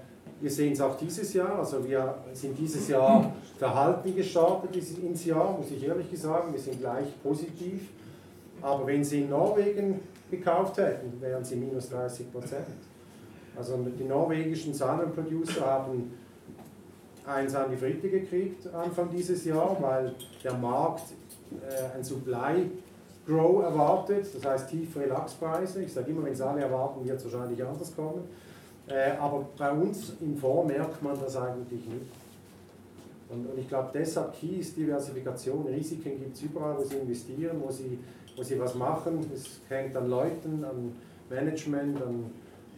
[0.40, 5.58] wir sehen es auch dieses Jahr, also wir sind dieses Jahr verhalten gestartet ins Jahr,
[5.58, 7.82] muss ich ehrlich sagen, wir sind gleich positiv.
[8.62, 10.00] Aber wenn Sie in Norwegen
[10.30, 12.66] gekauft hätten, wären Sie minus 30 Prozent.
[13.56, 16.12] Also die norwegischen Salmon-Producer haben
[17.26, 21.04] eins an die Fritte gekriegt Anfang dieses Jahr, weil der Markt
[21.68, 22.70] äh, ein Supply
[23.28, 25.82] Grow erwartet, das heißt tiefere Lachspreise.
[25.82, 28.22] Ich sage immer, wenn es alle erwarten, wird es wahrscheinlich anders kommen.
[28.88, 32.06] Äh, aber bei uns im Fonds merkt man das eigentlich nicht.
[33.28, 35.66] Und, und ich glaube, deshalb Key ist Diversifikation.
[35.66, 37.98] Risiken gibt es überall, wo Sie investieren, wo Sie,
[38.34, 39.30] wo Sie was machen.
[39.34, 40.92] Es hängt an Leuten, an
[41.28, 42.30] Management, an,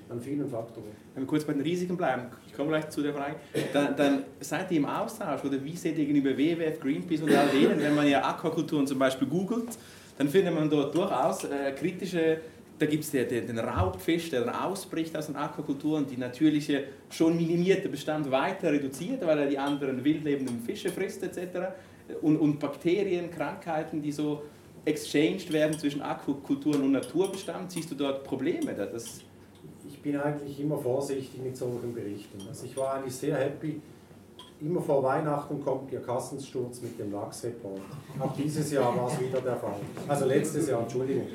[0.08, 0.88] an vielen Faktoren.
[1.14, 3.36] Wenn wir kurz bei den Risiken bleiben, ich komme gleich zu der Frage,
[3.72, 7.48] dann, dann seid ihr im Austausch oder wie seht ihr gegenüber WWF, Greenpeace und all
[7.50, 9.78] denen, wenn man ja Aquakulturen zum Beispiel googelt,
[10.20, 12.42] dann findet man dort durchaus äh, kritische,
[12.78, 17.38] da gibt es den, den Raubfisch, der dann ausbricht aus den Aquakulturen, die natürliche, schon
[17.38, 21.72] minimierte Bestand weiter reduziert, weil er die anderen wildlebenden Fische frisst etc.
[22.20, 24.42] Und, und Bakterien, Krankheiten, die so
[24.84, 28.74] exchanged werden zwischen Aquakulturen und Naturbestand, siehst du dort Probleme?
[28.74, 29.22] Das
[29.88, 32.38] ich bin eigentlich immer vorsichtig mit solchen Berichten.
[32.46, 33.80] Also ich war eigentlich sehr happy,
[34.60, 37.80] immer vor Weihnachten kommt Ihr Kassensturz mit dem Lachsreport.
[38.18, 39.76] Auch dieses Jahr war es wieder der Fall.
[40.06, 41.26] Also letztes Jahr, Entschuldigung.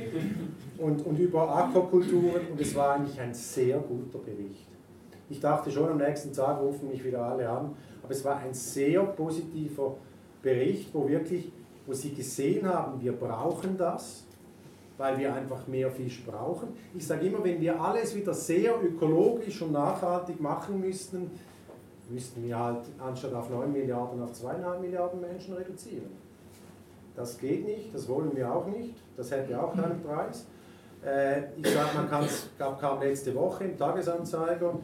[0.77, 4.67] Und, und über Aquakulturen, und es war eigentlich ein sehr guter Bericht.
[5.29, 7.71] Ich dachte schon, am nächsten Tag rufen mich wieder alle an,
[8.03, 9.95] aber es war ein sehr positiver
[10.41, 11.51] Bericht, wo wirklich,
[11.87, 14.23] wo Sie gesehen haben, wir brauchen das,
[14.97, 16.69] weil wir einfach mehr Fisch brauchen.
[16.93, 21.31] Ich sage immer, wenn wir alles wieder sehr ökologisch und nachhaltig machen müssten,
[22.09, 26.11] müssten wir halt anstatt auf 9 Milliarden auf 2,5 Milliarden Menschen reduzieren.
[27.15, 30.45] Das geht nicht, das wollen wir auch nicht, das hätte auch keinen Preis.
[31.05, 34.79] Äh, ich sage, man kann es, kam letzte Woche im Tagesanzeiger,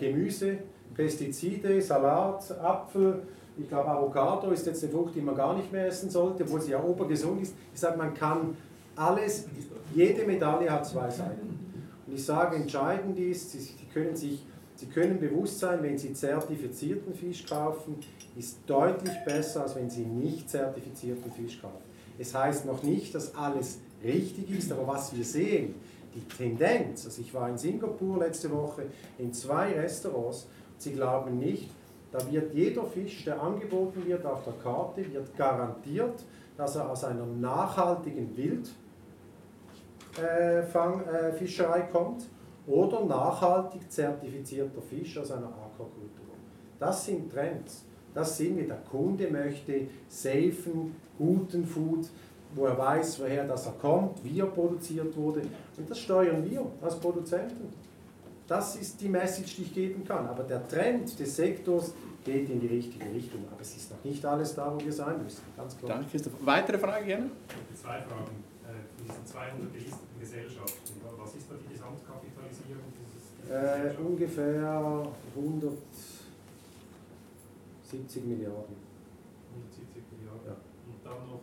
[0.00, 0.58] Gemüse,
[0.94, 3.22] Pestizide, Salat, Apfel,
[3.56, 6.60] ich glaube Avocado ist jetzt eine Frucht, die man gar nicht mehr essen sollte, obwohl
[6.60, 7.54] sie ja obergesund ist.
[7.74, 8.56] Ich sage, man kann
[8.96, 9.46] alles,
[9.94, 11.58] jede Medaille hat zwei Seiten.
[12.06, 14.44] Und ich sage, entscheidend ist, Sie können sich
[14.80, 17.96] Sie können bewusst sein, wenn Sie zertifizierten Fisch kaufen,
[18.34, 21.84] ist deutlich besser, als wenn Sie nicht zertifizierten Fisch kaufen.
[22.18, 25.74] Es heißt noch nicht, dass alles richtig ist, aber was wir sehen,
[26.14, 28.84] die Tendenz, also ich war in Singapur letzte Woche
[29.18, 30.46] in zwei Restaurants,
[30.78, 31.68] Sie glauben nicht,
[32.10, 36.24] da wird jeder Fisch, der angeboten wird auf der Karte, wird garantiert,
[36.56, 38.34] dass er aus einer nachhaltigen
[40.16, 42.22] Wildfischerei äh, kommt
[42.70, 46.34] oder nachhaltig zertifizierter Fisch aus einer Aquakultur.
[46.78, 47.84] Das sind Trends.
[48.14, 48.66] Das sind wir.
[48.66, 52.08] Der Kunde möchte safen, guten Food,
[52.54, 55.42] wo er weiß, woher das er kommt, wie er produziert wurde.
[55.76, 57.72] Und das steuern wir als Produzenten.
[58.46, 60.26] Das ist die Message, die ich geben kann.
[60.26, 61.92] Aber der Trend des Sektors
[62.24, 63.44] geht in die richtige Richtung.
[63.50, 65.42] Aber es ist noch nicht alles da, wo wir sein müssen.
[65.56, 65.92] Ganz klar.
[65.92, 66.32] Danke, Christoph.
[66.40, 67.30] Weitere Frage gerne?
[67.74, 68.49] Zwei Fragen.
[69.10, 72.90] Diesen 200 gelisteten Gesellschaften, was ist da die Gesamtkapitalisierung
[73.50, 75.82] äh, ungefähr 170
[78.24, 78.76] Milliarden.
[79.50, 80.46] 170 Milliarden.
[80.46, 80.54] Ja.
[80.86, 81.42] Und dann noch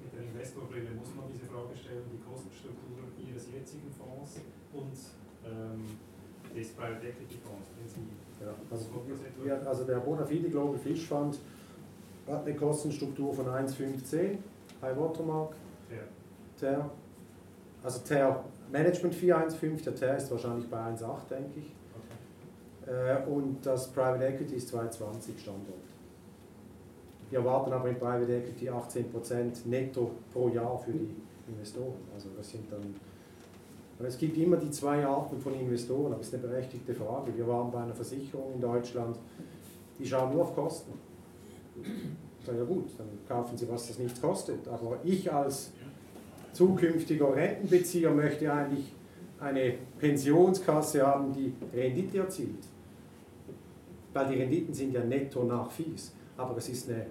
[0.00, 4.40] mit der Investorbrille muss man diese Frage stellen, die Kostenstruktur Ihres jetzigen Fonds
[4.72, 4.96] und
[5.44, 5.84] ähm,
[6.56, 8.08] des Private Equity Fonds, wenn Sie
[8.40, 8.86] ja, also,
[9.44, 11.38] ja, also der Bonafide Global Fish Fund
[12.26, 14.38] hat eine Kostenstruktur von 1,15,
[14.80, 15.54] High Watermark.
[15.90, 16.02] Ja.
[16.60, 16.90] Der,
[17.82, 21.72] also der Management 415, der TER ist wahrscheinlich bei 1,8, denke ich.
[22.86, 22.92] Okay.
[22.92, 25.78] Äh, und das Private Equity ist 2,20 Standort.
[27.30, 31.16] Wir erwarten aber in Private Equity 18% netto pro Jahr für die
[31.48, 31.96] Investoren.
[32.14, 32.94] Also das sind dann
[34.02, 37.36] es gibt immer die zwei Arten von Investoren, aber es ist eine berechtigte Frage.
[37.36, 39.16] Wir waren bei einer Versicherung in Deutschland,
[39.98, 40.92] die schauen nur auf Kosten.
[41.80, 44.66] Ich sage, ja gut, dann kaufen Sie, was das nichts kostet.
[44.68, 45.70] Aber ich als
[46.54, 48.92] zukünftiger Rentenbezieher möchte eigentlich
[49.40, 52.64] eine Pensionskasse haben, die Rendite erzielt.
[54.14, 56.12] weil die Renditen sind ja netto nach Fees.
[56.36, 57.06] Aber das ist eine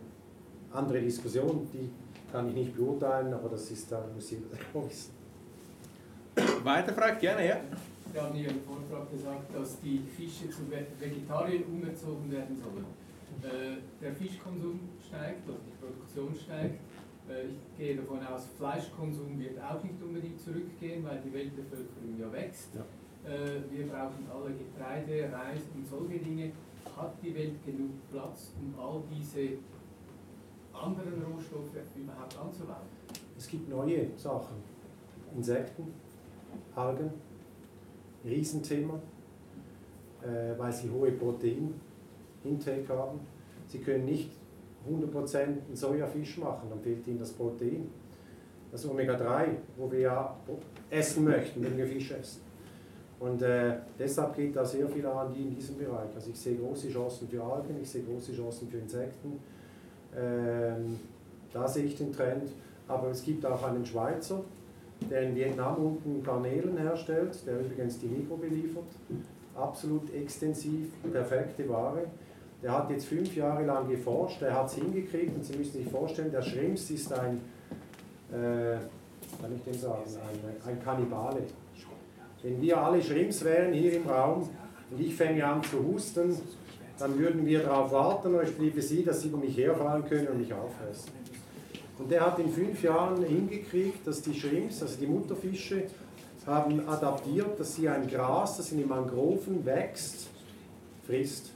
[0.71, 1.89] andere Diskussion, die
[2.31, 5.11] kann ich nicht beurteilen, aber das ist dann, muss jeder selber wissen.
[6.63, 7.57] Weiter fragt gerne, ja.
[8.11, 12.85] Sie haben hier im Vortrag gesagt, dass die Fische zu Vegetariern umgezogen werden sollen.
[13.43, 16.79] Äh, der Fischkonsum steigt, also die Produktion steigt.
[17.29, 22.31] Äh, ich gehe davon aus, Fleischkonsum wird auch nicht unbedingt zurückgehen, weil die Weltbevölkerung ja
[22.31, 22.69] wächst.
[22.75, 22.81] Ja.
[23.29, 26.51] Äh, wir brauchen alle Getreide, Reis und solche Dinge.
[26.97, 29.57] Hat die Welt genug Platz, um all diese
[30.73, 32.87] anderen Rohstoffe überhaupt anzubauen?
[33.37, 34.57] Es gibt neue Sachen.
[35.35, 35.93] Insekten,
[36.75, 37.09] Algen,
[38.23, 38.99] Riesenthema,
[40.21, 43.19] äh, weil sie hohe Proteinintake haben.
[43.67, 44.29] Sie können nicht
[44.89, 47.89] 100% einen Sojafisch machen, dann fehlt ihnen das Protein.
[48.71, 49.45] Das Omega-3,
[49.77, 50.35] wo wir ja
[50.89, 52.41] essen möchten, wenn wir Fisch essen.
[53.19, 56.13] Und äh, deshalb geht da sehr viel an die in diesem Bereich.
[56.13, 59.39] Also ich sehe große Chancen für Algen, ich sehe große Chancen für Insekten.
[60.17, 60.99] Ähm,
[61.53, 62.49] da sehe ich den Trend.
[62.87, 64.43] Aber es gibt auch einen Schweizer,
[65.09, 68.83] der in Vietnam unten Garnelen herstellt, der übrigens die Mikro beliefert.
[69.55, 72.05] Absolut extensiv, perfekte Ware.
[72.63, 75.87] Der hat jetzt fünf Jahre lang geforscht, der hat es hingekriegt und Sie müssen sich
[75.89, 77.41] vorstellen, der Schrimps ist ein,
[78.31, 78.77] äh,
[79.41, 81.41] kann ich dem sagen, ein, ein Kannibale.
[82.41, 84.49] Wenn wir alle Schrimps wären hier im Raum
[84.89, 86.37] und ich fänge an zu husten,
[86.99, 90.27] dann würden wir darauf warten, und ich liebe Sie, dass Sie über mich herfallen können
[90.27, 91.11] und mich auffressen.
[91.99, 95.83] Und der hat in fünf Jahren hingekriegt, dass die Shrimps, also die Mutterfische,
[96.45, 100.27] haben adaptiert, dass sie ein Gras, das in den Mangroven wächst,
[101.05, 101.52] frisst.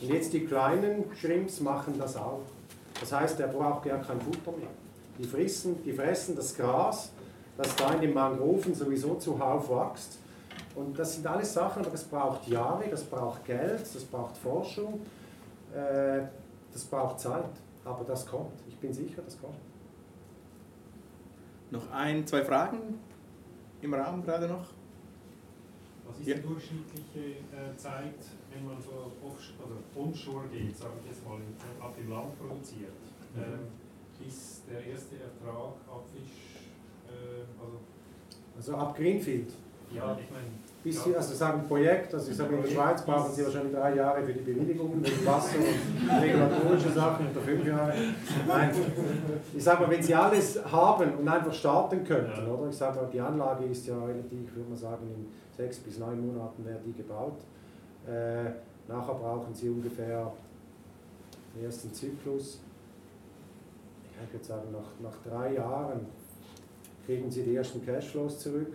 [0.00, 2.42] Und jetzt die kleinen Shrimps machen das auch.
[3.00, 4.68] Das heißt, er braucht gar kein Futter mehr.
[5.18, 7.10] Die, frissen, die fressen das Gras,
[7.56, 10.18] das da in den Mangroven sowieso zuhauf wächst.
[10.74, 15.00] Und das sind alles Sachen, aber das braucht Jahre, das braucht Geld, das braucht Forschung,
[15.74, 16.22] äh,
[16.72, 17.44] das braucht Zeit.
[17.84, 18.52] Aber das kommt.
[18.68, 19.56] Ich bin sicher, das kommt.
[21.70, 22.98] Noch ein, zwei Fragen
[23.80, 24.75] im Raum gerade noch?
[26.06, 26.34] Was ist ja.
[26.36, 28.20] die durchschnittliche äh, Zeit,
[28.52, 31.38] wenn man so off, also onshore geht, sage ich jetzt mal,
[31.80, 32.92] ab dem Land produziert,
[33.34, 33.42] mhm.
[33.42, 36.70] äh, bis der erste Ertrag ab Fisch,
[37.08, 37.80] äh, also,
[38.56, 39.52] also ab Greenfield?
[39.94, 40.46] Ja, ich meine
[40.86, 43.96] bis Sie, also sagen Projekt, also ich sage in der Schweiz brauchen Sie wahrscheinlich drei
[43.96, 47.92] Jahre für die Bewilligungen, wegen Wasser und regulatorische Sachen oder fünf Jahre.
[48.46, 48.70] Nein,
[49.52, 52.68] ich sage mal, wenn Sie alles haben und einfach starten könnten, oder?
[52.70, 55.26] Ich sage mal, die Anlage ist ja relativ, ich würde mal sagen, in
[55.56, 57.40] sechs bis neun Monaten wäre die gebaut.
[58.06, 58.44] Äh,
[58.86, 60.32] nachher brauchen Sie ungefähr
[61.56, 62.60] den ersten Zyklus.
[64.08, 66.06] Ich kann jetzt sagen, nach, nach drei Jahren
[67.04, 68.72] kriegen Sie die ersten Cashflows zurück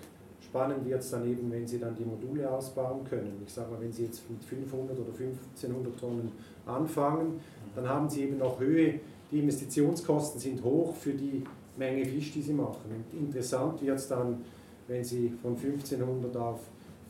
[0.51, 3.41] Spannend wird es dann eben, wenn Sie dann die Module ausbauen können.
[3.47, 6.29] Ich sage mal, wenn Sie jetzt mit 500 oder 1500 Tonnen
[6.65, 7.39] anfangen,
[7.73, 8.99] dann haben Sie eben noch Höhe.
[9.31, 11.41] Die Investitionskosten sind hoch für die
[11.77, 13.05] Menge Fisch, die Sie machen.
[13.13, 14.43] Und interessant wird es dann,
[14.89, 16.59] wenn Sie von 1500 auf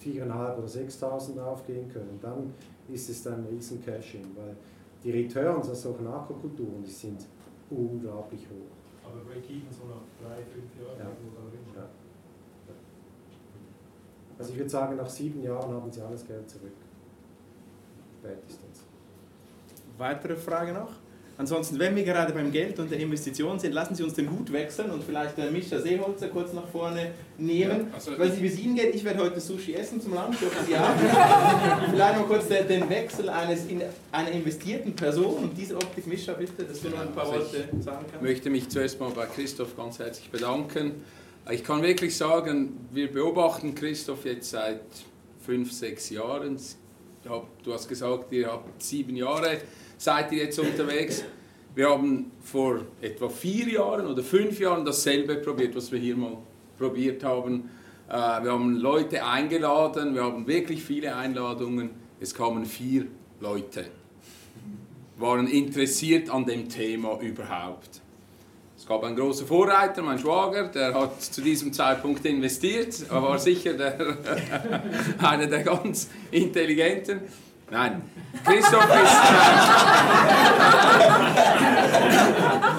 [0.06, 2.20] 4.500 oder 6.000 aufgehen können.
[2.22, 2.54] Dann
[2.94, 4.56] ist es dann ein riesen Cash-In, weil
[5.04, 7.26] die Returns aus solchen Aquakulturen, die sind
[7.72, 8.70] unglaublich hoch.
[9.04, 11.00] Aber Break-Even so nach drei, fünf Jahren?
[11.00, 11.06] Ja.
[14.42, 16.74] Also ich würde sagen, nach sieben Jahren haben Sie alles Geld zurück.
[18.20, 18.80] Spätestens.
[20.00, 20.94] Weitere Frage noch?
[21.38, 24.52] Ansonsten, wenn wir gerade beim Geld und der Investition sind, lassen Sie uns den Hut
[24.52, 27.82] wechseln und vielleicht der Mischa Seeholzer kurz nach vorne nehmen.
[27.82, 30.39] Ja, also Weil Sie wie es Ihnen geht, ich werde heute Sushi essen zum Lunch,
[30.39, 30.89] dürfen Sie auch.
[31.92, 36.64] vielleicht mal kurz den Wechsel eines in, einer investierten Person und diese Optik, Mischa, bitte,
[36.64, 38.16] dass du noch ein paar also Worte sagen kannst.
[38.16, 41.04] Ich möchte mich zuerst mal bei Christoph ganz herzlich bedanken
[41.52, 44.82] ich kann wirklich sagen, wir beobachten Christoph jetzt seit
[45.45, 46.58] fünf, sechs Jahren.
[47.64, 49.58] Du hast gesagt, ihr habt sieben Jahre,
[49.97, 51.24] seid ihr jetzt unterwegs.
[51.76, 56.38] Wir haben vor etwa vier Jahren oder fünf Jahren dasselbe probiert, was wir hier mal
[56.78, 57.70] probiert haben.
[58.10, 61.91] Äh, wir haben Leute eingeladen, wir haben wirklich viele Einladungen.
[62.20, 63.06] Es kamen vier
[63.39, 63.86] Leute,
[65.18, 68.02] waren interessiert an dem Thema überhaupt.
[68.82, 73.38] Es gab einen großen Vorreiter, mein Schwager, der hat zu diesem Zeitpunkt investiert, er war
[73.38, 73.96] sicher der,
[75.20, 77.22] einer der ganz Intelligenten.
[77.70, 78.02] Nein,
[78.44, 79.18] Christoph ist,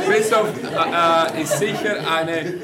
[0.04, 2.54] äh, Christoph, äh, ist sicher eine,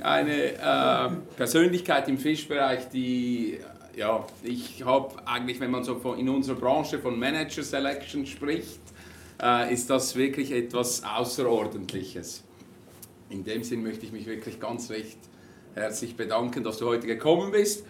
[0.00, 3.60] eine äh, Persönlichkeit im Fischbereich, die
[3.94, 8.80] ja, ich habe eigentlich, wenn man so von, in unserer Branche von Manager Selection spricht,
[9.40, 12.42] äh, ist das wirklich etwas Außerordentliches.
[13.30, 15.18] In dem Sinn möchte ich mich wirklich ganz recht
[15.74, 17.84] herzlich bedanken, dass du heute gekommen bist.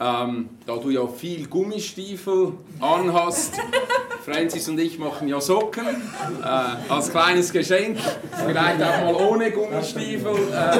[0.00, 3.54] Ähm, da du ja viel Gummistiefel anhast,
[4.24, 6.46] Francis und ich machen ja Socken äh,
[6.88, 7.98] als kleines Geschenk,
[8.44, 10.34] vielleicht auch mal ohne Gummistiefel.
[10.50, 10.78] Äh.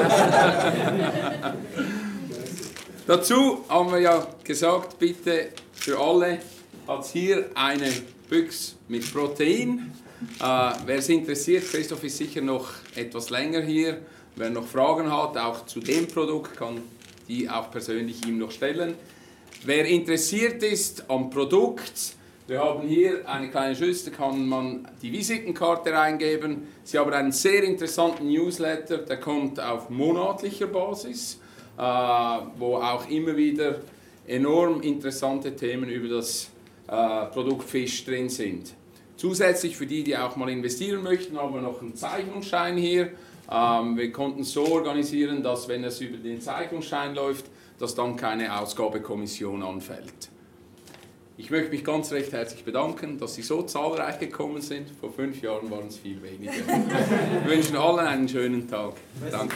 [3.07, 6.39] Dazu haben wir ja gesagt, bitte für alle
[6.87, 7.91] hat hier eine
[8.29, 9.91] Büchse mit Protein.
[10.39, 13.99] Äh, wer es interessiert, Christoph ist sicher noch etwas länger hier.
[14.35, 16.81] Wer noch Fragen hat, auch zu dem Produkt, kann
[17.27, 18.95] die auch persönlich ihm noch stellen.
[19.65, 22.15] Wer interessiert ist am Produkt,
[22.47, 26.67] wir haben hier eine kleine Schüssel, da kann man die Visitenkarte reingeben.
[26.83, 31.39] Sie haben einen sehr interessanten Newsletter, der kommt auf monatlicher Basis,
[31.77, 33.79] äh, wo auch immer wieder
[34.27, 36.49] enorm interessante Themen über das
[36.87, 38.73] äh, Produkt Fisch drin sind.
[39.23, 43.11] Zusätzlich für die, die auch mal investieren möchten, haben wir noch einen Zeichnungsschein hier.
[43.49, 47.45] Ähm, wir konnten es so organisieren, dass wenn es über den Zeichnungsschein läuft,
[47.79, 50.29] dass dann keine Ausgabekommission anfällt.
[51.37, 54.89] Ich möchte mich ganz recht herzlich bedanken, dass Sie so zahlreich gekommen sind.
[54.99, 56.51] Vor fünf Jahren waren es viel weniger.
[56.51, 58.95] Wir wünschen allen einen schönen Tag.
[59.31, 59.55] Danke.